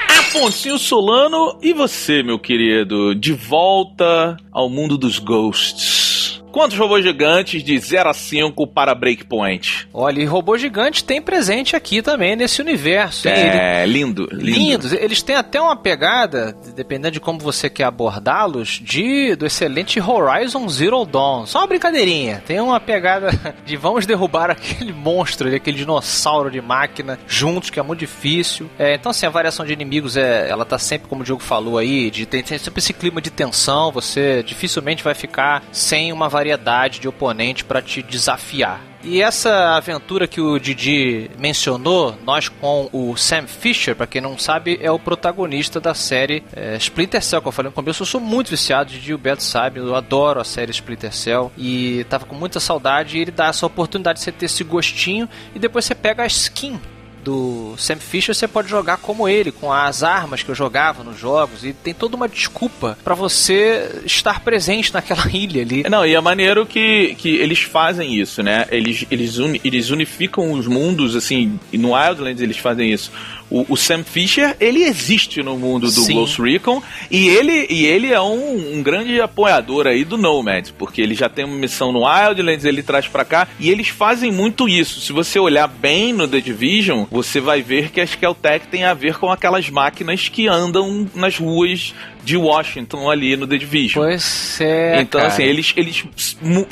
Afonso 0.09 0.79
Solano, 0.79 1.59
e 1.63 1.73
você, 1.73 2.23
meu 2.23 2.39
querido? 2.39 3.15
De 3.15 3.33
volta 3.33 4.37
ao 4.51 4.69
mundo 4.69 4.99
dos 4.99 5.19
ghosts. 5.19 6.14
Quantos 6.55 6.79
robôs 6.79 7.03
gigantes 7.05 7.65
de 7.65 7.77
0 7.77 8.11
a 8.11 8.15
5 8.15 8.65
para 8.69 8.95
Breakpoint? 8.95 9.89
Olha, 9.93 10.21
e 10.21 10.25
robô 10.25 10.57
gigante 10.57 11.03
tem 11.03 11.21
presente 11.21 11.75
aqui 11.75 12.01
também 12.01 12.37
nesse 12.37 12.63
universo. 12.63 13.27
hein? 13.29 13.35
Ele- 13.35 13.59
É, 13.59 13.85
lindo, 13.87 14.29
lindo. 14.31 14.45
Lindos. 14.59 14.93
Eles 14.93 15.21
têm 15.21 15.35
até 15.35 15.61
uma 15.61 15.75
pegada, 15.75 16.57
dependendo 16.77 17.11
de 17.11 17.19
como 17.21 17.41
você 17.41 17.69
quer 17.69 17.83
abordá-los, 17.85 18.81
de 18.81 19.35
do 19.35 19.45
excelente 19.45 20.01
Horizon 20.01 20.69
Zero 20.69 21.05
Dawn. 21.05 21.45
Só 21.45 21.59
uma 21.59 21.67
brincadeirinha. 21.67 22.41
Tem 22.47 22.61
uma 22.61 22.79
pegada 22.79 23.31
de 23.67 23.77
vamos 23.77 24.07
derrubar 24.07 24.49
aquele 24.49 24.93
monstro, 24.93 25.53
aquele 25.53 25.79
dinossauro 25.79 26.53
de 26.53 26.61
máquina 26.61 27.19
juntos, 27.27 27.69
que 27.69 27.81
é 27.81 27.83
muito 27.83 27.99
difícil. 27.99 28.71
É, 28.79 28.95
então, 28.95 29.11
assim, 29.11 29.27
a 29.27 29.31
variação 29.31 29.67
de 29.67 29.73
inimigos 29.73 30.17
é, 30.17 30.49
ela 30.49 30.65
tá 30.65 30.79
sempre, 30.79 31.09
como 31.09 31.23
o 31.23 31.25
Diogo 31.25 31.43
falou 31.43 31.79
aí, 31.79 32.13
de 32.13 32.25
tem, 32.27 32.45
tem 32.45 32.59
sempre 32.59 32.79
esse 32.79 32.93
clima 32.93 33.21
de 33.21 33.31
tensão. 33.33 33.91
Você 33.91 34.41
dificilmente 34.45 35.03
vai 35.03 35.15
ficar 35.15 35.65
sem 35.73 36.13
uma 36.13 36.29
variedade 36.45 37.01
de 37.01 37.09
oponente 37.09 37.65
para 37.65 37.81
te 37.81 38.03
desafiar. 38.03 38.81
E 39.03 39.21
essa 39.21 39.77
aventura 39.77 40.27
que 40.27 40.41
o 40.41 40.59
Didi 40.59 41.31
mencionou, 41.39 42.17
nós 42.25 42.49
com 42.49 42.89
o 42.91 43.17
Sam 43.17 43.47
Fisher, 43.47 43.95
pra 43.95 44.07
quem 44.07 44.21
não 44.21 44.39
sabe, 44.39 44.79
é 44.81 44.91
o 44.91 44.99
protagonista 44.99 45.79
da 45.79 45.95
série 45.95 46.43
é, 46.55 46.77
Splinter 46.77 47.23
Cell, 47.23 47.43
que 47.43 47.49
eu 47.49 47.53
falei 47.53 47.69
no 47.69 47.75
começo, 47.75 48.03
eu 48.03 48.07
sou 48.07 48.21
muito 48.21 48.49
viciado, 48.49 48.91
Didi 48.91 49.13
o 49.13 49.19
Beto 49.19 49.43
sabe, 49.43 49.79
eu 49.79 49.95
adoro 49.95 50.41
a 50.41 50.45
série 50.45 50.71
Splinter 50.71 51.15
Cell 51.15 51.53
e 51.57 52.05
tava 52.09 52.25
com 52.25 52.35
muita 52.35 52.61
saudade 52.61 53.19
e 53.19 53.21
ele 53.21 53.31
dá 53.31 53.49
essa 53.49 53.67
oportunidade 53.67 54.19
de 54.19 54.25
você 54.25 54.33
ter 54.33 54.47
esse 54.47 54.65
gostinho 54.65 55.29
e 55.55 55.59
depois 55.59 55.85
você 55.85 55.95
pega 55.95 56.23
a 56.23 56.27
skin 56.27 56.81
do 57.25 57.75
Sam 57.79 57.97
Fisher, 57.97 58.35
você 58.35 58.47
pode 58.47 58.69
jogar 58.69 58.99
como 58.99 59.29
ele, 59.29 59.51
com 59.51 59.73
as 59.73 60.03
armas 60.03 60.43
que 60.43 60.51
eu 60.51 60.55
jogava 60.55 61.03
nos 61.03 61.19
jogos, 61.19 61.65
e 61.65 61.73
tem 61.73 61.95
toda 61.95 62.15
uma 62.17 62.29
desculpa 62.29 62.99
pra 63.03 63.15
você 63.15 64.03
estar 64.05 64.41
presente 64.41 64.93
naquela 64.93 65.27
ilha 65.33 65.63
ali. 65.63 65.83
Não, 65.89 66.05
e 66.07 66.15
é 66.15 66.21
maneiro 66.21 66.67
que, 66.67 67.15
que 67.17 67.31
eles 67.37 67.61
fazem 67.61 68.15
isso, 68.15 68.43
né? 68.43 68.67
Eles, 68.71 69.07
eles, 69.11 69.39
uni- 69.39 69.61
eles 69.65 69.91
unificam 69.91 70.53
os 70.53 70.67
mundos, 70.67 71.17
assim, 71.17 71.59
e 71.73 71.79
no 71.79 71.93
Wildlands 71.95 72.43
eles 72.43 72.59
fazem 72.59 72.93
isso. 72.93 73.11
O, 73.51 73.67
o 73.75 73.77
Sam 73.77 74.03
Fisher, 74.03 74.57
ele 74.59 74.83
existe 74.85 75.43
no 75.43 75.57
mundo 75.59 75.87
do 75.87 75.91
Sim. 76.01 76.15
Ghost 76.15 76.41
Recon 76.41 76.83
e 77.11 77.29
ele, 77.29 77.67
e 77.69 77.85
ele 77.85 78.11
é 78.11 78.21
um, 78.21 78.79
um 78.79 78.83
grande 78.83 79.21
apoiador 79.21 79.87
aí 79.87 80.03
do 80.03 80.17
Nomad, 80.17 80.71
porque 80.79 81.01
ele 81.03 81.15
já 81.15 81.29
tem 81.29 81.45
uma 81.45 81.55
missão 81.57 81.93
no 81.93 82.05
Wildlands, 82.07 82.65
ele 82.65 82.83
traz 82.83 83.07
pra 83.07 83.25
cá 83.25 83.47
e 83.61 83.71
eles 83.71 83.89
fazem 83.89 84.33
muito 84.33 84.67
isso. 84.69 85.01
Se 85.03 85.13
você 85.13 85.39
olhar 85.39 85.69
bem 85.69 86.13
no 86.13 86.27
The 86.27 86.41
Division, 86.41 87.05
você 87.15 87.39
vai 87.39 87.63
ver 87.63 87.91
que 87.91 88.01
a 88.01 88.05
Skeltec 88.05 88.67
tem 88.67 88.83
a 88.83 88.93
ver 88.93 89.17
com 89.17 89.31
aquelas 89.31 89.71
máquinas 89.71 90.29
que 90.29 90.49
andam 90.49 91.09
nas 91.15 91.39
ruas 91.39 91.95
de 92.25 92.37
Washington 92.37 93.09
ali 93.09 93.37
no 93.37 93.47
The 93.47 93.57
Division. 93.57 94.03
Pois 94.05 94.61
é. 94.61 95.01
Então, 95.01 95.21
cara. 95.21 95.33
assim, 95.33 95.45
eles, 95.45 95.73
eles 95.77 96.05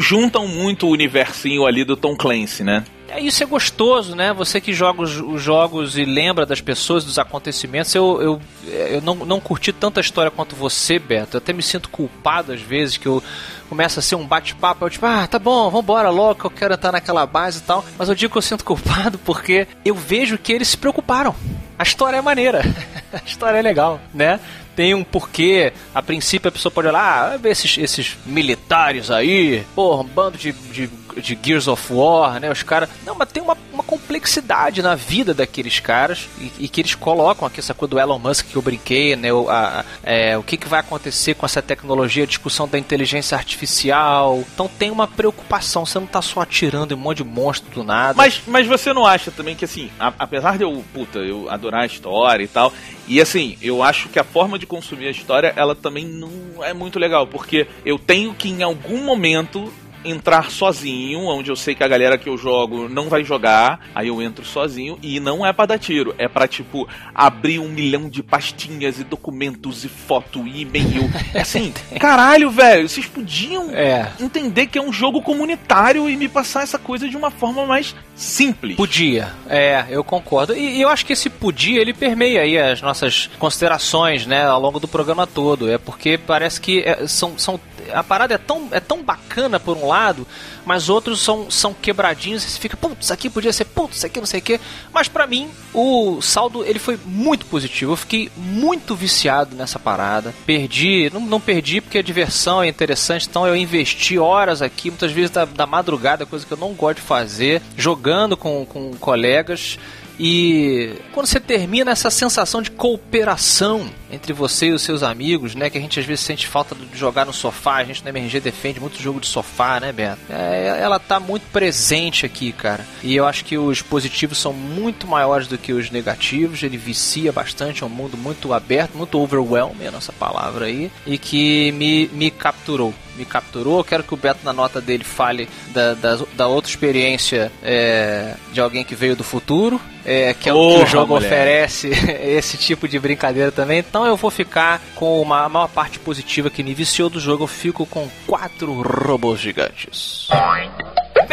juntam 0.01 0.49
muito 0.49 0.89
o 0.89 0.91
universinho 0.91 1.65
ali 1.65 1.85
do 1.85 1.97
Tom 1.97 2.17
Clancy, 2.17 2.65
né? 2.65 2.83
É, 3.13 3.21
Isso 3.21 3.43
é 3.43 3.47
gostoso, 3.47 4.17
né? 4.17 4.33
Você 4.33 4.61
que 4.61 4.73
joga 4.73 5.03
os, 5.03 5.21
os 5.21 5.43
jogos 5.43 5.99
e 5.99 6.05
lembra 6.05 6.47
das 6.47 6.61
pessoas, 6.61 7.05
dos 7.05 7.19
acontecimentos. 7.19 7.95
Eu, 7.95 8.23
eu, 8.23 8.43
eu 8.67 9.03
não, 9.03 9.15
não 9.15 9.39
curti 9.39 9.71
tanta 9.73 10.01
história 10.01 10.31
quanto 10.31 10.57
você, 10.57 10.99
Beto. 10.99 11.37
Eu 11.37 11.39
até 11.39 11.53
me 11.53 11.63
sinto 11.63 11.91
culpado 11.91 12.53
às 12.53 12.63
vezes 12.63 12.97
que 12.97 13.07
eu 13.07 13.23
começa 13.69 14.01
a 14.01 14.03
ser 14.03 14.15
um 14.15 14.27
bate-papo. 14.27 14.85
Eu 14.85 14.91
tipo, 14.91 15.05
ah, 15.05 15.27
tá 15.27 15.39
bom, 15.39 15.69
vambora 15.69 16.09
logo, 16.09 16.41
que 16.41 16.45
eu 16.47 16.51
quero 16.51 16.75
entrar 16.75 16.93
naquela 16.93 17.27
base 17.27 17.59
e 17.59 17.63
tal. 17.63 17.85
Mas 17.99 18.09
eu 18.09 18.15
digo 18.15 18.33
que 18.33 18.39
eu 18.39 18.43
sinto 18.43 18.65
culpado 18.65 19.19
porque 19.19 19.67
eu 19.85 19.95
vejo 19.95 20.39
que 20.39 20.53
eles 20.53 20.69
se 20.69 20.77
preocuparam. 20.79 21.35
A 21.79 21.83
história 21.83 22.17
é 22.17 22.23
maneira. 22.23 22.63
a 23.13 23.21
história 23.27 23.59
é 23.59 23.63
legal, 23.63 24.01
né? 24.15 24.41
Tem 24.75 24.95
um 24.95 25.05
porquê. 25.05 25.73
A 25.95 26.03
princípio 26.03 26.49
a 26.49 26.53
pessoa 26.53 26.73
pode 26.73 26.89
olhar, 26.89 27.33
ah, 27.35 27.49
esses, 27.49 27.77
esses 27.77 28.17
militares 28.25 29.11
aí, 29.11 29.67
porra, 29.75 30.03
um 30.03 30.07
bando 30.07 30.39
de, 30.39 30.53
de, 30.53 30.87
de 31.17 31.39
Gears 31.43 31.69
of 31.69 31.93
War, 31.93 32.39
né? 32.41 32.51
Os 32.51 32.63
caras. 32.63 32.89
Não, 33.05 33.15
mas 33.15 33.31
tem 33.31 33.43
uma, 33.43 33.57
uma 33.73 33.83
complexidade 33.83 34.81
na 34.83 34.95
vida 34.95 35.35
daqueles 35.35 35.81
caras 35.81 36.29
e, 36.39 36.53
e 36.65 36.69
que 36.69 36.81
eles 36.81 36.95
colocam 36.95 37.47
aqui 37.47 37.61
essa 37.61 37.75
coisa 37.75 37.91
do 37.91 37.99
Elon 38.01 38.19
Musk 38.19 38.47
que 38.47 38.57
eu 38.57 38.63
brinquei, 38.63 39.17
né? 39.17 39.33
O, 39.33 39.49
a- 39.51 39.85
é, 40.03 40.37
o 40.39 40.43
que, 40.43 40.57
que 40.57 40.69
vai 40.69 40.81
acontecer 40.81 41.35
com 41.35 41.45
essa 41.47 41.61
tecnologia, 41.63 42.25
a 42.25 42.27
discussão 42.27 42.67
da 42.69 42.79
inteligência 42.79 43.37
artificial. 43.37 44.45
Então 44.55 44.69
tem 44.69 44.91
uma 44.91 45.07
preocupação, 45.07 45.85
você 45.87 45.99
não 45.99 46.07
tá 46.07 46.23
só 46.23 46.41
atirando 46.41 46.93
em 46.93 46.97
um 46.97 47.01
monte 47.01 47.19
de 47.19 47.25
monstro 47.25 47.71
do 47.73 47.85
nada. 47.85 48.15
Mas, 48.17 48.41
mas 48.47 48.67
você 48.67 48.93
não 48.93 49.07
acha 49.07 49.31
também 49.31 49.55
que, 49.57 49.65
assim, 49.65 49.91
a- 49.99 50.13
apesar 50.19 50.57
de 50.57 50.65
eu, 50.65 50.85
puta, 50.93 51.19
eu 51.19 51.51
adorar 51.51 51.83
a 51.83 51.87
história 51.87 52.45
e 52.45 52.49
tal, 52.49 52.73
e 53.09 53.21
assim, 53.21 53.57
eu 53.61 53.83
acho 53.83 54.09
que 54.09 54.19
a 54.19 54.25
forma 54.25 54.59
de 54.59 54.67
consumir 54.67 55.09
a 55.09 55.11
história, 55.11 55.53
ela 55.57 55.75
também 55.75 56.05
não 56.07 56.31
é 56.63 56.73
muito 56.73 56.99
legal, 56.99 57.27
porque 57.27 57.67
eu 57.85 57.99
tenho 57.99 58.33
que 58.35 58.49
em 58.49 58.63
algum 58.63 59.03
momento 59.05 59.73
entrar 60.05 60.51
sozinho, 60.51 61.21
onde 61.27 61.51
eu 61.51 61.57
sei 61.57 61.75
que 61.75 61.83
a 61.85 61.89
galera 61.89 62.19
que 62.19 62.29
eu 62.29 62.37
jogo 62.37 62.89
não 62.89 63.09
vai 63.09 63.25
jogar, 63.25 63.81
aí 63.95 64.09
eu 64.09 64.21
entro 64.23 64.45
sozinho 64.45 64.99
e 65.03 65.21
não 65.21 65.45
é 65.47 65.53
pra 65.53 65.67
dar 65.67 65.79
tiro, 65.79 66.15
é 66.19 66.29
pra 66.29 66.47
tipo 66.49 66.89
abrir 67.15 67.59
um 67.59 67.69
milhão 67.69 68.09
de 68.09 68.23
pastinhas 68.23 68.99
e 68.99 69.05
documentos 69.05 69.85
e 69.85 69.89
foto 69.89 70.47
e 70.47 70.63
e-mail. 70.63 71.11
É 71.35 71.41
assim, 71.41 71.73
caralho, 72.01 72.51
velho, 72.51 72.89
vocês 72.89 73.07
podiam 73.07 73.71
É. 73.75 74.11
entender 74.21 74.67
que 74.67 74.79
é 74.79 74.83
um 74.83 74.93
jogo 74.93 75.23
comunitário 75.23 76.09
e 76.09 76.17
me 76.17 76.29
passar 76.29 76.63
essa 76.63 76.79
coisa 76.79 77.09
de 77.09 77.17
uma 77.17 77.31
forma 77.31 77.65
mais 77.67 77.95
simples. 78.15 78.77
Podia, 78.77 79.33
é, 79.49 79.87
eu 79.91 80.03
concordo. 80.05 80.55
E, 80.57 80.79
e 80.79 80.83
eu 80.83 80.89
acho 80.89 81.05
que 81.07 81.13
esse 81.13 81.29
podia, 81.31 81.81
ele 81.81 81.93
permeia 81.93 82.43
aí 82.43 82.59
as 82.59 82.81
nossas 82.83 83.31
considerações, 83.39 84.27
né, 84.27 84.45
ao 84.47 84.61
longo 84.61 84.79
do 84.81 84.89
programa 84.89 85.27
todo. 85.27 85.71
É 85.71 85.79
porque 85.79 86.19
parece 86.19 86.61
que 86.61 86.81
é, 86.81 87.07
são, 87.07 87.39
são 87.39 87.59
a 87.93 88.03
parada 88.03 88.35
é 88.35 88.39
tão, 88.39 88.69
é 88.71 88.81
tão 88.81 89.03
bacana 89.03 89.59
por 89.59 89.77
um 89.77 89.87
lado, 89.87 90.27
mas 90.65 90.89
outros 90.89 91.21
são, 91.21 91.51
são 91.51 91.75
quebradinhos 91.75 92.45
e 92.45 92.51
você 92.51 92.59
fica, 92.59 92.77
putz, 92.77 93.11
aqui 93.11 93.29
podia 93.29 93.53
ser, 93.53 93.65
putz, 93.65 93.97
isso 93.97 94.07
aqui 94.07 94.19
não 94.19 94.27
sei 94.27 94.41
o 94.41 94.43
quê. 94.43 94.61
Mas 94.93 95.09
pra 95.09 95.27
mim, 95.27 95.51
o 95.75 96.21
saldo 96.21 96.65
ele 96.65 96.79
foi 96.79 96.99
muito 97.05 97.47
positivo. 97.47 97.93
Eu 97.93 97.97
fiquei 97.97 98.31
muito 98.37 98.95
viciado 98.95 99.57
nessa 99.57 99.79
parada. 99.79 100.35
Perdi, 100.47 101.11
não, 101.13 101.21
não 101.21 101.41
perdi 101.41 101.81
porque 101.81 101.99
a 101.99 102.03
diversão 102.03 102.63
é 102.63 102.69
interessante, 102.69 103.27
então 103.29 103.47
eu 103.47 103.57
investi 103.57 104.19
horas 104.19 104.63
aqui, 104.63 104.91
muitas 104.91 105.13
vezes 105.13 105.31
da, 105.31 105.45
da 105.45 105.67
madrugada, 105.67 106.27
coisa 106.27 106.47
que 106.47 106.53
eu 106.53 106.59
não 106.59 106.73
gosto 106.73 106.97
de 106.97 107.03
fazer, 107.03 107.63
jogando 107.77 108.37
com, 108.37 108.65
com 108.65 108.93
colegas. 108.95 109.79
E 110.19 110.95
quando 111.13 111.27
você 111.27 111.41
termina 111.41 111.91
essa 111.91 112.11
sensação 112.11 112.63
de 112.63 112.71
cooperação 112.71 113.89
entre 114.11 114.33
você 114.33 114.67
e 114.67 114.73
os 114.73 114.83
seus 114.83 115.03
amigos, 115.03 115.55
né? 115.55 115.71
Que 115.71 115.79
a 115.79 115.81
gente 115.81 115.99
às 115.99 116.05
vezes 116.05 116.25
sente 116.25 116.47
falta 116.47 116.75
de 116.75 116.99
jogar 116.99 117.25
no 117.25 117.33
sofá, 117.33 117.77
a 117.77 117.85
gente 117.85 118.03
no 118.03 118.11
MRG 118.11 118.41
defende 118.41 118.79
muito 118.79 119.01
jogo 119.01 119.21
de 119.21 119.27
sofá, 119.27 119.81
né, 119.81 119.91
Beto? 119.91 120.21
É, 120.29 120.79
ela 120.81 120.99
tá 120.99 121.19
muito 121.19 121.45
presente 121.51 122.27
aqui, 122.27 122.53
cara. 122.53 122.87
E 123.03 123.17
eu 123.17 123.27
acho 123.27 123.45
que 123.45 123.57
os 123.57 123.81
positivos 123.81 124.39
são 124.39 124.53
muito 124.53 125.07
maiores 125.07 125.47
do 125.47 125.57
que 125.57 125.73
os 125.73 125.91
negativos. 125.91 126.63
Ele 126.63 126.77
vicia 126.77 127.33
bastante, 127.33 127.83
é 127.83 127.87
um 127.87 127.89
mundo 127.89 128.17
muito 128.17 128.53
aberto, 128.53 128.97
muito 128.97 129.19
overwhelming, 129.19 129.87
a 129.87 129.91
nossa 129.91 130.13
palavra 130.13 130.67
aí, 130.67 130.91
e 131.07 131.17
que 131.17 131.73
me, 131.73 132.09
me 132.09 132.31
capturou 132.31 132.95
me 133.17 133.25
capturou. 133.25 133.85
Quero 133.85 134.03
que 134.03 134.15
o 134.15 134.17
Beto, 134.17 134.41
na 134.45 134.53
nota 134.53 134.81
dele, 134.81 135.05
fale 135.05 135.49
da, 135.69 135.95
da, 135.95 136.19
da 136.35 136.47
outra 136.47 136.71
experiência 136.71 137.53
é, 137.63 138.35
de 138.53 138.61
alguém 138.61 138.85
que 138.85 138.95
veio 138.95 139.15
do 139.15 139.25
futuro, 139.25 139.81
é, 140.05 140.35
que 140.35 140.49
é 140.49 140.55
o 140.55 140.77
que 140.77 140.83
o 140.83 140.87
jogo 140.87 141.15
moleque. 141.15 141.27
oferece 141.27 141.89
esse 142.23 142.57
tipo 142.57 142.89
de 142.89 142.99
brincadeira 142.99 143.51
também. 143.53 143.79
Então 143.79 144.07
eu 144.07 144.17
vou 144.17 144.31
ficar 144.31 144.81
com 144.95 145.21
uma 145.21 145.49
maior 145.49 145.69
parte 145.69 145.99
positiva 145.99 146.51
que 146.51 146.63
me 146.63 146.75
viciou 146.75 147.09
do 147.09 147.21
jogo. 147.21 147.45
Eu 147.45 147.49
fico 147.49 147.87
com 147.87 148.09
quatro 148.27 148.83
robôs 148.83 149.41
gigantes. 149.41 150.29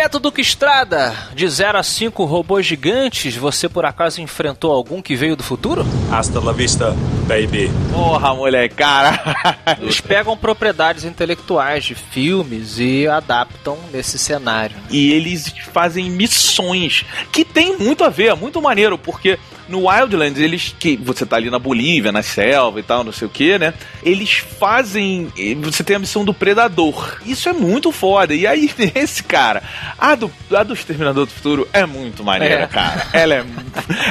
Beto 0.01 0.17
Duque 0.17 0.39
Estrada, 0.39 1.13
de 1.35 1.45
0 1.45 1.77
a 1.77 1.83
5 1.83 2.23
robôs 2.23 2.65
gigantes, 2.65 3.35
você 3.35 3.67
por 3.67 3.83
acaso 3.83 4.21
enfrentou 4.21 4.71
algum 4.71 5.01
que 5.01 5.13
veio 5.13 5.35
do 5.35 5.43
futuro? 5.43 5.85
Hasta 6.09 6.39
la 6.39 6.53
vista, 6.53 6.95
baby. 7.27 7.69
Porra, 7.91 8.33
moleque, 8.33 8.75
cara. 8.75 9.19
Eles 9.77 9.99
pegam 9.99 10.37
propriedades 10.37 11.03
intelectuais 11.03 11.83
de 11.83 11.95
filmes 11.95 12.79
e 12.79 13.09
adaptam 13.09 13.77
nesse 13.91 14.17
cenário. 14.17 14.77
e 14.89 15.11
eles 15.11 15.49
fazem 15.73 16.09
missões 16.09 17.05
que 17.29 17.43
tem 17.43 17.77
muito 17.77 18.05
a 18.05 18.09
ver, 18.09 18.27
é 18.29 18.35
muito 18.35 18.61
maneiro, 18.61 18.97
porque 18.97 19.37
no 19.69 19.87
Wildlands, 19.87 20.39
eles 20.39 20.75
que 20.77 20.97
você 20.97 21.25
tá 21.25 21.35
ali 21.35 21.49
na 21.49 21.59
Bolívia, 21.59 22.11
na 22.11 22.21
selva 22.23 22.79
e 22.79 22.83
tal, 22.83 23.03
não 23.03 23.11
sei 23.11 23.27
o 23.27 23.31
que, 23.31 23.57
né? 23.57 23.73
Eles 24.03 24.37
fazem, 24.59 25.31
você 25.61 25.83
tem 25.83 25.95
a 25.95 25.99
missão 25.99 26.25
do 26.25 26.33
predador. 26.33 27.17
Isso 27.25 27.47
é 27.49 27.53
muito 27.53 27.91
foda. 27.91 28.33
E 28.33 28.45
aí 28.47 28.69
nesse 28.95 29.23
cara, 29.23 29.63
a 29.97 30.15
do 30.15 30.31
a 30.53 30.63
do 30.63 30.73
Exterminador 30.73 31.25
do 31.25 31.31
Futuro 31.31 31.67
é 31.71 31.85
muito 31.85 32.23
maneira, 32.23 32.63
É. 32.63 32.67
cara. 32.67 33.07
Ela 33.13 33.35
é 33.35 33.45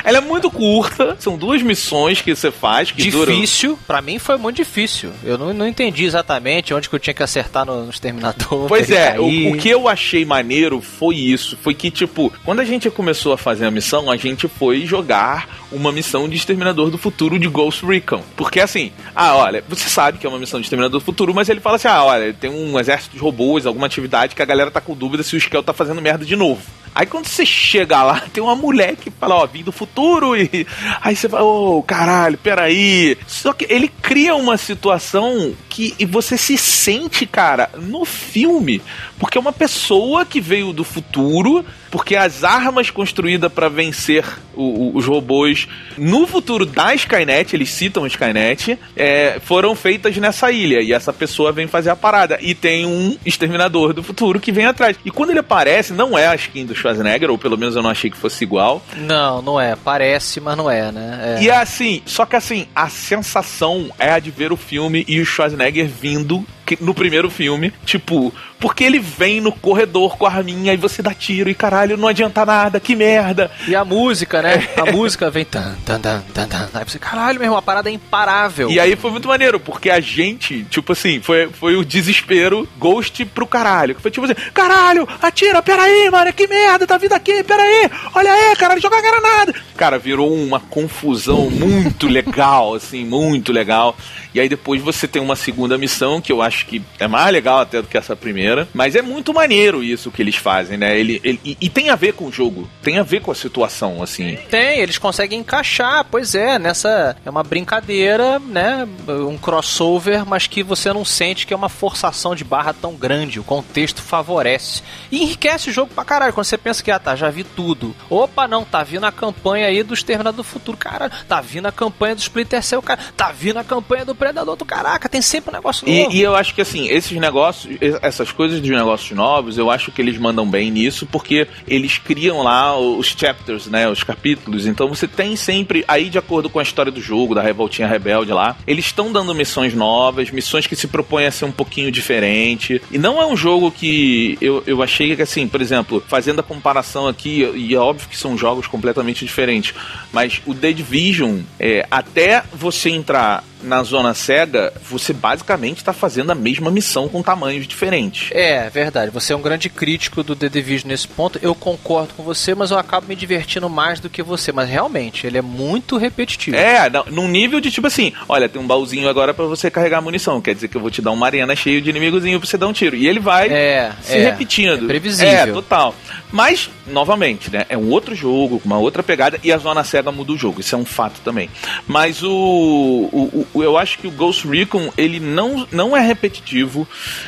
ela 0.05 0.19
é 0.19 0.21
muito 0.21 0.51
curta, 0.51 1.17
são 1.19 1.37
duas 1.37 1.61
missões 1.63 2.21
que 2.21 2.35
você 2.35 2.51
faz 2.51 2.91
que 2.91 3.11
duram 3.11 3.35
Difícil, 3.35 3.79
pra 3.87 4.01
mim 4.01 4.19
foi 4.19 4.37
muito 4.37 4.57
difícil. 4.57 5.11
Eu 5.25 5.37
não, 5.37 5.53
não 5.53 5.67
entendi 5.67 6.05
exatamente 6.05 6.73
onde 6.73 6.89
que 6.89 6.95
eu 6.95 6.99
tinha 6.99 7.15
que 7.15 7.23
acertar 7.23 7.65
no, 7.65 7.85
no 7.85 7.91
Exterminador. 7.91 8.69
Pois 8.69 8.91
é, 8.91 9.19
o, 9.19 9.51
o 9.53 9.57
que 9.57 9.69
eu 9.69 9.89
achei 9.89 10.25
maneiro 10.25 10.81
foi 10.81 11.17
isso. 11.17 11.59
Foi 11.63 11.75
que, 11.75 11.91
tipo, 11.91 12.33
quando 12.45 12.61
a 12.61 12.65
gente 12.65 12.89
começou 12.91 13.33
a 13.33 13.39
fazer 13.39 13.67
a 13.67 13.71
missão, 13.71 14.11
a 14.11 14.17
gente 14.17 14.47
foi 14.49 14.87
jogar 14.87 15.48
uma 15.71 15.93
missão 15.93 16.29
de 16.29 16.37
Exterminador 16.37 16.91
do 16.91 16.99
Futuro 16.99 17.39
de 17.39 17.49
Ghost 17.49 17.85
Recon. 17.85 18.23
Porque 18.37 18.61
assim, 18.61 18.93
ah, 19.15 19.37
olha, 19.37 19.63
você 19.69 19.89
sabe 19.89 20.19
que 20.19 20.27
é 20.27 20.29
uma 20.29 20.39
missão 20.39 20.61
de 20.61 20.67
Exterminador 20.67 21.01
do 21.01 21.05
Futuro, 21.05 21.35
mas 21.35 21.49
ele 21.49 21.61
fala 21.61 21.77
assim: 21.77 21.89
ah, 21.89 22.05
olha, 22.05 22.33
tem 22.33 22.51
um 22.51 22.79
exército 22.79 23.17
de 23.17 23.23
robôs, 23.23 23.67
alguma 23.67 23.87
atividade 23.87 24.35
que 24.35 24.43
a 24.43 24.47
galera 24.47 24.71
tá 24.71 24.81
com 24.81 24.95
dúvida 24.95 25.23
se 25.23 25.35
o 25.35 25.39
Skell 25.39 25.63
tá 25.63 25.73
fazendo 25.73 26.01
merda 26.01 26.25
de 26.25 26.37
novo. 26.37 26.63
Aí 26.99 27.07
quando 27.07 27.27
você 27.29 27.47
chega 27.47 28.03
lá, 28.03 28.21
tem 28.35 28.43
uma 28.43 28.57
mulher 28.57 28.97
que 28.97 29.09
fala, 29.09 29.37
ó, 29.37 29.47
vim 29.47 29.63
do 29.63 29.71
futuro 29.71 30.37
e. 30.37 30.67
Aí 31.01 31.15
você 31.15 31.29
fala, 31.29 31.45
ô, 31.45 31.81
caralho, 31.81 32.37
peraí. 32.37 33.17
Só 33.25 33.53
que 33.53 33.67
ele 33.73 33.87
cria 34.03 34.35
uma 34.35 34.57
situação 34.57 35.55
que 35.71 35.95
e 35.97 36.05
você 36.05 36.37
se 36.37 36.59
sente, 36.59 37.25
cara, 37.25 37.71
no 37.79 38.05
filme. 38.05 38.83
Porque 39.17 39.39
é 39.39 39.41
uma 39.41 39.53
pessoa 39.53 40.25
que 40.25 40.41
veio 40.41 40.73
do 40.73 40.83
futuro, 40.83 41.65
porque 41.91 42.17
as 42.17 42.43
armas 42.43 42.91
construídas 42.91 43.53
para 43.53 43.69
vencer 43.69 44.25
o- 44.55 44.63
o- 44.63 44.97
os 44.97 45.07
robôs 45.07 45.69
no 45.97 46.27
futuro 46.27 46.67
da 46.67 46.95
Skynet, 46.95 47.55
eles 47.55 47.71
citam 47.71 48.07
Skynet, 48.07 48.77
é, 48.97 49.39
foram 49.45 49.75
feitas 49.77 50.17
nessa 50.17 50.51
ilha. 50.51 50.81
E 50.81 50.93
essa 50.93 51.13
pessoa 51.13 51.53
vem 51.53 51.69
fazer 51.69 51.91
a 51.91 51.97
parada. 51.97 52.39
E 52.41 52.55
tem 52.57 52.85
um 52.85 53.17
exterminador 53.25 53.93
do 53.93 54.03
futuro 54.03 54.41
que 54.41 54.51
vem 54.51 54.67
atrás. 54.67 54.97
E 55.05 55.11
quando 55.13 55.31
ele 55.31 55.39
aparece, 55.41 55.93
não 55.93 56.17
é 56.19 56.27
a 56.27 56.35
skin 56.35 56.67
do 56.67 56.75
Schwarzenegger, 56.89 57.31
ou 57.31 57.39
pelo 57.39 57.59
menos 57.59 57.77
eu 57.77 57.83
não 57.83 57.91
achei 57.91 58.11
que 58.11 58.17
fosse 58.17 58.45
igual. 58.45 58.83
Não, 58.97 59.43
não 59.43 59.61
é. 59.61 59.77
Parece, 59.77 60.41
mas 60.41 60.57
não 60.57 60.71
é, 60.71 60.91
né? 60.91 61.37
É. 61.39 61.43
E 61.43 61.49
é 61.49 61.57
assim, 61.57 62.03
só 62.07 62.25
que 62.25 62.37
assim, 62.37 62.67
a 62.75 62.89
sensação 62.89 63.91
é 63.99 64.11
a 64.11 64.19
de 64.19 64.31
ver 64.31 64.53
o 64.53 64.57
filme 64.57 65.05
e 65.07 65.21
o 65.21 65.27
Schwarzenegger 65.27 65.87
vindo 65.87 66.45
que- 66.77 66.85
no 66.85 66.93
primeiro 66.93 67.31
filme, 67.31 67.73
tipo, 67.87 68.33
porque 68.61 68.85
ele 68.85 68.99
vem 68.99 69.41
no 69.41 69.53
corredor 69.53 70.17
com 70.19 70.27
a 70.27 70.31
arminha 70.31 70.75
e 70.75 70.77
você 70.77 71.01
dá 71.01 71.15
tiro 71.15 71.49
e 71.49 71.55
caralho, 71.55 71.97
não 71.97 72.09
adianta 72.09 72.45
nada, 72.45 72.79
que 72.79 72.95
merda. 72.95 73.51
E 73.67 73.75
a 73.75 73.85
música, 73.85 74.43
né? 74.43 74.69
A 74.77 74.91
música 74.93 75.31
vem 75.31 75.45
tan, 75.45 75.75
tan, 75.85 75.99
tan, 76.01 76.23
tan, 76.35 76.47
tan. 76.47 76.69
Aí 76.75 76.85
você, 76.85 76.99
caralho, 76.99 77.39
meu 77.39 77.47
irmão, 77.47 77.59
a 77.59 77.63
parada 77.63 77.89
é 77.89 77.93
imparável. 77.93 78.71
E 78.71 78.79
aí 78.79 78.97
foi 78.97 79.11
muito 79.11 79.29
maneiro, 79.29 79.59
porque 79.59 79.89
a 79.89 80.01
gente, 80.01 80.65
tipo 80.65 80.93
assim, 80.93 81.21
foi, 81.23 81.49
foi 81.49 81.77
o 81.77 81.85
desespero 81.85 82.69
Ghost 82.79 83.25
pro 83.27 83.47
caralho. 83.47 83.95
Que 83.95 84.03
foi 84.03 84.11
tipo 84.11 84.27
assim, 84.27 84.35
caralho, 84.53 85.09
atira, 85.23 85.63
peraí, 85.63 86.11
mano, 86.11 86.33
que 86.33 86.47
merda, 86.47 86.87
tá 86.87 86.99
vindo 86.99 87.13
aqui, 87.15 87.43
peraí, 87.45 87.89
olha 88.15 88.31
aí, 88.33 88.57
caralho, 88.57 88.81
joga 88.81 89.01
granada. 89.01 89.55
Cara, 89.77 89.99
virou 89.99 90.33
uma 90.35 90.61
confusão 90.61 91.49
muito 91.51 92.09
legal, 92.09 92.75
assim, 92.75 93.05
muito 93.05 93.53
legal. 93.53 93.97
E 94.35 94.41
aí 94.41 94.49
depois 94.49 94.83
você 94.83 95.07
tem 95.09 95.23
uma 95.23 95.37
segunda 95.37 95.79
missão, 95.79 96.21
que 96.21 96.31
eu 96.33 96.43
acho 96.43 96.58
que 96.67 96.83
é 96.99 97.07
mais 97.07 97.33
legal 97.33 97.61
até 97.61 97.81
do 97.83 97.89
que 97.89 97.97
essa 97.99 98.15
primeira. 98.17 98.69
Mas 98.75 98.95
é 98.95 99.03
muito 99.03 99.33
maneiro 99.35 99.83
isso 99.83 100.11
que 100.11 100.23
eles 100.23 100.37
fazem, 100.37 100.77
né? 100.77 100.99
Ele, 100.99 101.21
ele- 101.25 101.41
e, 101.45 101.57
e 101.61 101.69
tem 101.69 101.91
a 101.91 101.97
ver 101.97 102.13
com 102.15 102.27
o 102.27 102.33
jogo, 102.33 102.69
tem 102.83 102.99
a 102.99 103.03
ver 103.03 103.21
com 103.21 103.31
a 103.31 103.35
situação, 103.35 104.03
assim. 104.03 104.37
Tem, 104.51 104.81
eles 104.81 104.99
conseguem 104.99 105.41
encaixar, 105.41 106.05
pois 106.11 106.35
é, 106.35 106.59
nessa. 106.59 107.17
É 107.25 107.31
uma 107.31 107.43
brincadeira, 107.43 108.39
né? 108.39 108.87
Um 109.09 109.37
crossover, 109.39 110.25
mas 110.27 110.47
que 110.47 110.63
você 110.63 110.93
não 110.93 111.05
sente 111.05 111.47
que 111.47 111.53
é 111.53 111.57
uma 111.57 111.69
forçação 111.69 112.35
de 112.35 112.45
barra 112.45 112.73
tão 112.73 112.95
grande. 112.95 113.39
O 113.41 113.45
contexto 113.45 114.03
favorece. 114.03 114.83
E 115.11 115.23
enriquece 115.23 115.71
o 115.71 115.73
jogo 115.73 115.93
pra 115.95 116.05
caralho. 116.05 116.33
Quando 116.33 116.47
você 116.47 116.59
pensa 116.59 116.83
que, 116.83 116.91
ah, 116.91 116.99
tá, 116.99 117.15
já 117.17 117.31
vi 117.31 117.45
tudo. 117.45 117.95
Opa, 118.11 118.47
não, 118.49 118.65
tá 118.65 118.83
vindo 118.83 119.05
a 119.05 119.13
campanha 119.13 119.67
aí 119.67 119.83
do 119.83 119.95
Exterminador 119.95 120.37
do 120.39 120.45
Futuro, 120.45 120.77
caralho. 120.77 121.13
Tá 121.29 121.41
vindo 121.41 121.67
a 121.67 121.73
campanha 121.73 122.15
do 122.15 122.21
Splinter 122.21 122.63
Cell, 122.63 122.83
cara. 122.83 122.99
Tá 123.17 123.31
vindo 123.33 123.59
a 123.59 123.65
campanha 123.65 124.05
do 124.05 124.15
Predador 124.15 124.57
do 124.57 124.65
caraca. 124.65 125.09
Tem 125.09 125.23
sempre 125.23 125.51
um 125.51 125.55
negócio 125.55 125.87
novo. 125.89 126.13
E, 126.13 126.17
e 126.19 126.23
eu 126.23 126.35
acho 126.35 126.48
que 126.55 126.61
assim, 126.61 126.89
esses 126.89 127.19
negócios, 127.19 127.77
essas 128.03 128.33
coisas 128.33 128.61
de 128.61 128.71
negócios 128.71 129.17
novos, 129.17 129.59
eu 129.59 129.71
acho 129.71 129.91
que 129.91 130.01
eles 130.01 130.19
mandam 130.19 130.49
bem 130.49 130.71
nisso, 130.71 131.07
porque 131.07 131.47
eles 131.67 131.99
criam 131.99 132.43
lá 132.43 132.79
os 132.79 133.09
chapters, 133.09 133.67
né? 133.67 133.89
Os 133.89 134.03
capítulos. 134.03 134.67
Então 134.67 134.89
você 134.89 135.07
tem 135.07 135.37
sempre, 135.37 135.85
aí 135.87 136.09
de 136.09 136.19
acordo 136.19 136.49
com 136.49 136.59
a 136.59 136.63
história 136.63 136.93
do 136.93 137.01
jogo, 137.01 137.35
da 137.35 137.43
Revoltinha 137.43 137.89
Rebelde 137.89 138.33
lá, 138.33 138.57
eles 138.67 138.87
estão 138.87 139.13
dando 139.13 139.35
missões 139.35 139.75
novas, 139.75 140.31
missões 140.31 140.67
que 140.67 140.77
se 140.77 140.87
propõem 140.87 141.27
a 141.27 141.31
ser 141.31 141.45
um 141.45 141.53
pouquinho 141.53 141.91
diferente. 141.91 142.81
E 142.91 142.99
não 142.99 143.21
é 143.21 143.27
um 143.27 143.37
jogo 143.37 143.71
que 143.71 144.37
eu, 144.41 144.63
eu 144.67 144.83
achei 144.83 145.15
que, 145.15 145.23
assim, 145.23 145.49
por 145.49 145.61
exemplo, 145.61 146.03
fazendo 146.07 146.41
a 146.41 146.43
comparação 146.43 147.07
aqui, 147.07 147.51
e 147.55 147.75
é 147.75 147.79
óbvio 147.79 148.09
que 148.09 148.17
são 148.17 148.37
jogos 148.37 148.67
completamente 148.67 149.25
diferentes, 149.25 149.75
mas 150.13 150.41
o 150.47 150.55
The 150.55 150.73
Division, 150.73 151.41
é, 151.59 151.87
até 151.91 152.43
você 152.53 152.91
entrar 152.91 153.45
na 153.63 153.83
zona 153.83 154.15
cega, 154.15 154.73
você 154.89 155.13
basicamente 155.13 155.79
está 155.79 155.93
fazendo 155.93 156.31
a 156.31 156.35
mesma 156.35 156.71
missão 156.71 157.09
com 157.09 157.23
tamanhos 157.23 157.67
diferentes. 157.67 158.31
É, 158.33 158.69
verdade. 158.71 159.11
Você 159.11 159.33
é 159.33 159.37
um 159.37 159.43
grande 159.43 159.69
crítico 159.69 160.23
do 160.23 160.37
The 160.37 160.49
Division 160.49 160.89
nesse 160.89 161.09
ponto. 161.09 161.39
Eu 161.43 161.55
concordo 161.55 162.15
com 162.15 162.23
você, 162.23 162.55
mas 162.55 162.71
eu 162.71 162.79
acabo 162.79 163.07
me 163.09 163.17
divertindo 163.17 163.69
mais 163.69 164.01
do 164.01 164.09
que 164.09 164.23
você. 164.23 164.53
Mas 164.53 164.69
realmente, 164.69 165.27
ele 165.27 165.39
é 165.39 165.43
muito 165.43 165.97
repetitivo. 165.97 166.57
É, 166.57 166.89
não- 166.89 167.05
num 167.11 167.29
nível 167.29 167.61
de 167.61 167.71
tipo 167.71 167.87
assim, 167.87 168.13
olha, 168.29 168.49
tem 168.49 168.61
um 168.61 168.67
baúzinho 168.67 169.09
agora 169.09 169.35
pra 169.35 169.45
você 169.47 169.71
carregar 169.71 170.01
munição, 170.01 170.41
quer 170.41 170.55
dizer 170.55 170.69
que 170.69 170.77
eu 170.77 170.81
vou 170.81 170.91
te 170.91 171.03
dar 171.03 171.11
uma 171.11 171.27
arena 171.27 171.55
cheia 171.57 171.81
de 171.81 171.91
inimigozinho 171.91 172.39
pra 172.39 172.49
você 172.49 172.57
dar 172.57 172.69
um 172.69 172.73
tiro. 172.73 172.97
E 172.97 173.07
ele 173.07 173.21
vai 173.21 173.49
É, 173.49 173.93
se 174.03 174.15
é. 174.17 174.31
repetindo. 174.31 174.85
É 174.85 174.87
previsível. 174.87 175.29
É, 175.33 175.47
total. 175.47 175.95
Mas, 176.31 176.69
novamente, 176.87 177.51
né, 177.51 177.65
é 177.69 177.77
um 177.77 177.91
outro 177.91 178.15
jogo, 178.15 178.61
uma 178.65 178.79
outra 178.79 179.03
pegada, 179.03 179.39
e 179.43 179.53
a 179.53 179.59
zona 179.59 179.83
cega 179.85 180.13
muda 180.13 180.33
o 180.33 180.37
jogo, 180.39 180.61
isso 180.61 180.75
é 180.75 180.79
um 180.79 180.85
fato 180.85 181.21
também. 181.25 181.49
Mas 181.87 182.23
o, 182.23 182.31
o, 182.31 183.47
o- 183.55 183.63
eu 183.63 183.77
acho 183.79 183.99
que 183.99 184.07
o 184.07 184.11
Ghost 184.11 184.47
Recon, 184.47 184.91
ele 184.97 185.19
não, 185.21 185.67
não 185.73 185.97
é 185.97 186.01
repetitivo. 186.01 186.87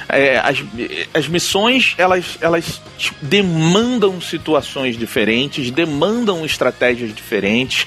É, 0.09 0.39
as, 0.39 0.59
as 1.15 1.29
missões, 1.29 1.95
elas, 1.99 2.37
elas 2.41 2.81
demandam 3.23 4.21
situações 4.21 4.97
diferentes, 4.97 5.71
demandam 5.71 6.45
estratégias 6.45 7.15
diferentes, 7.15 7.87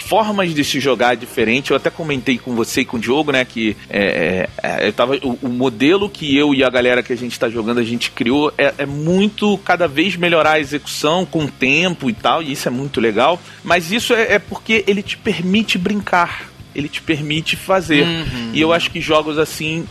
formas 0.00 0.54
de 0.54 0.64
se 0.64 0.78
jogar 0.80 1.16
diferentes. 1.16 1.70
Eu 1.70 1.76
até 1.76 1.90
comentei 1.90 2.38
com 2.38 2.54
você 2.54 2.82
e 2.82 2.84
com 2.84 2.96
o 2.96 3.00
Diogo, 3.00 3.32
né, 3.32 3.44
que 3.44 3.76
é, 3.90 4.48
é, 4.62 4.88
eu 4.88 4.92
tava, 4.92 5.16
o, 5.16 5.38
o 5.42 5.48
modelo 5.48 6.08
que 6.08 6.36
eu 6.36 6.54
e 6.54 6.62
a 6.62 6.70
galera 6.70 7.02
que 7.02 7.12
a 7.12 7.16
gente 7.16 7.32
está 7.32 7.48
jogando, 7.48 7.78
a 7.78 7.84
gente 7.84 8.10
criou, 8.10 8.52
é, 8.56 8.74
é 8.78 8.86
muito 8.86 9.58
cada 9.58 9.88
vez 9.88 10.16
melhorar 10.16 10.51
a 10.54 10.60
execução 10.60 11.24
com 11.24 11.44
o 11.44 11.50
tempo 11.50 12.08
e 12.08 12.12
tal, 12.12 12.42
e 12.42 12.52
isso 12.52 12.68
é 12.68 12.70
muito 12.70 13.00
legal. 13.00 13.40
Mas 13.62 13.90
isso 13.90 14.14
é, 14.14 14.34
é 14.34 14.38
porque 14.38 14.84
ele 14.86 15.02
te 15.02 15.16
permite 15.16 15.78
brincar. 15.78 16.50
Ele 16.74 16.88
te 16.88 17.02
permite 17.02 17.54
fazer. 17.54 18.06
E 18.54 18.60
eu 18.60 18.72
acho 18.72 18.90
que 18.90 19.00
jogos 19.00 19.36
assim 19.36 19.86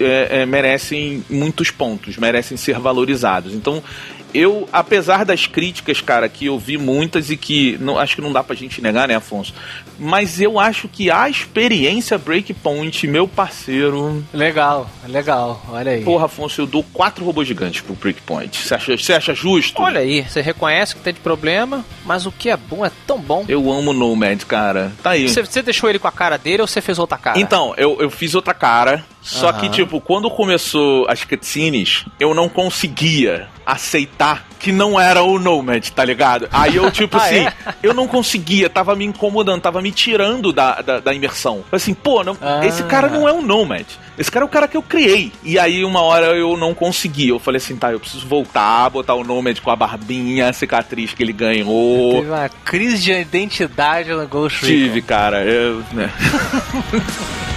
é, 0.00 0.40
é, 0.40 0.46
merecem 0.46 1.24
muitos 1.30 1.70
pontos, 1.70 2.16
merecem 2.16 2.56
ser 2.56 2.76
valorizados. 2.78 3.54
Então, 3.54 3.82
eu, 4.34 4.68
apesar 4.72 5.24
das 5.24 5.46
críticas, 5.46 6.00
cara, 6.00 6.28
que 6.28 6.46
eu 6.46 6.58
vi 6.58 6.76
muitas 6.76 7.30
e 7.30 7.36
que 7.36 7.78
não, 7.80 7.96
acho 7.96 8.16
que 8.16 8.20
não 8.20 8.32
dá 8.32 8.42
pra 8.42 8.56
gente 8.56 8.82
negar, 8.82 9.06
né, 9.06 9.14
Afonso? 9.14 9.54
Mas 9.98 10.40
eu 10.40 10.58
acho 10.58 10.88
que 10.88 11.10
a 11.10 11.28
experiência 11.28 12.18
Breakpoint, 12.18 13.06
meu 13.06 13.28
parceiro. 13.28 14.24
Legal, 14.32 14.88
legal. 15.06 15.62
Olha 15.68 15.92
aí. 15.92 16.02
Porra, 16.02 16.26
Afonso, 16.26 16.60
eu 16.60 16.66
dou 16.66 16.84
quatro 16.92 17.24
robôs 17.24 17.46
gigantes 17.46 17.80
pro 17.80 17.94
Breakpoint. 17.94 18.56
Você 18.56 18.74
acha, 18.74 18.96
você 18.96 19.12
acha 19.12 19.34
justo? 19.34 19.80
Olha 19.80 20.00
aí, 20.00 20.22
você 20.22 20.40
reconhece 20.40 20.94
que 20.94 21.02
tem 21.02 21.14
de 21.14 21.20
problema, 21.20 21.84
mas 22.04 22.26
o 22.26 22.32
que 22.32 22.50
é 22.50 22.56
bom 22.56 22.84
é 22.84 22.90
tão 23.06 23.18
bom. 23.18 23.44
Eu 23.48 23.70
amo 23.70 23.90
o 23.90 23.94
Nomad, 23.94 24.42
cara. 24.44 24.92
Tá 25.02 25.10
aí. 25.10 25.28
Você, 25.28 25.42
você 25.42 25.62
deixou 25.62 25.88
ele 25.88 25.98
com 25.98 26.08
a 26.08 26.12
cara 26.12 26.36
dele 26.36 26.62
ou 26.62 26.66
você 26.66 26.80
fez 26.80 26.98
outra 26.98 27.18
cara? 27.18 27.38
Então, 27.38 27.74
eu, 27.76 27.98
eu 28.00 28.10
fiz 28.10 28.34
outra 28.34 28.54
cara 28.54 29.04
Só 29.26 29.48
Aham. 29.48 29.58
que, 29.60 29.68
tipo, 29.70 30.02
quando 30.02 30.30
começou 30.30 31.06
as 31.08 31.24
cutscenes, 31.24 32.04
eu 32.20 32.34
não 32.34 32.46
conseguia 32.46 33.48
aceitar 33.64 34.44
que 34.58 34.70
não 34.70 35.00
era 35.00 35.22
o 35.22 35.38
Nomad, 35.38 35.88
tá 35.90 36.04
ligado? 36.04 36.46
Aí 36.52 36.76
eu, 36.76 36.90
tipo 36.92 37.16
Ah, 37.16 37.24
assim, 37.24 37.46
é? 37.46 37.52
eu 37.82 37.94
não 37.94 38.06
conseguia, 38.06 38.68
tava 38.68 38.94
me 38.94 39.06
incomodando, 39.06 39.62
tava 39.62 39.80
me 39.80 39.90
tirando 39.90 40.52
da, 40.52 40.82
da, 40.82 41.00
da 41.00 41.14
imersão. 41.14 41.64
Assim, 41.72 41.94
pô, 41.94 42.22
não- 42.22 42.36
Ah. 42.40 42.66
esse 42.66 42.82
cara 42.82 43.08
não 43.08 43.26
é 43.26 43.32
um 43.32 43.40
Nomad. 43.40 43.86
Esse 44.18 44.30
cara 44.30 44.44
é 44.44 44.46
o 44.46 44.50
cara 44.50 44.68
que 44.68 44.76
eu 44.76 44.82
criei. 44.82 45.32
E 45.42 45.58
aí, 45.58 45.82
uma 45.86 46.02
hora 46.02 46.26
eu 46.36 46.54
não 46.58 46.74
consegui. 46.74 47.28
Eu 47.28 47.38
falei 47.38 47.56
assim, 47.56 47.76
tá, 47.76 47.90
eu 47.92 47.98
preciso 48.00 48.26
voltar, 48.28 48.90
botar 48.90 49.14
o 49.14 49.24
Nomad 49.24 49.58
com 49.60 49.70
a 49.70 49.76
barbinha, 49.76 50.50
a 50.50 50.52
cicatriz 50.52 51.14
que 51.14 51.22
ele 51.22 51.32
ganhou. 51.32 52.16
Teve 52.16 52.28
uma 52.30 52.48
crise 52.62 52.98
de 53.02 53.10
identidade 53.12 54.10
no 54.10 54.26
Ghost 54.28 54.60
Recon. 54.64 54.66
Tive, 54.76 55.00
cara. 55.02 55.42
Eu, 55.44 55.82
né. 55.92 56.12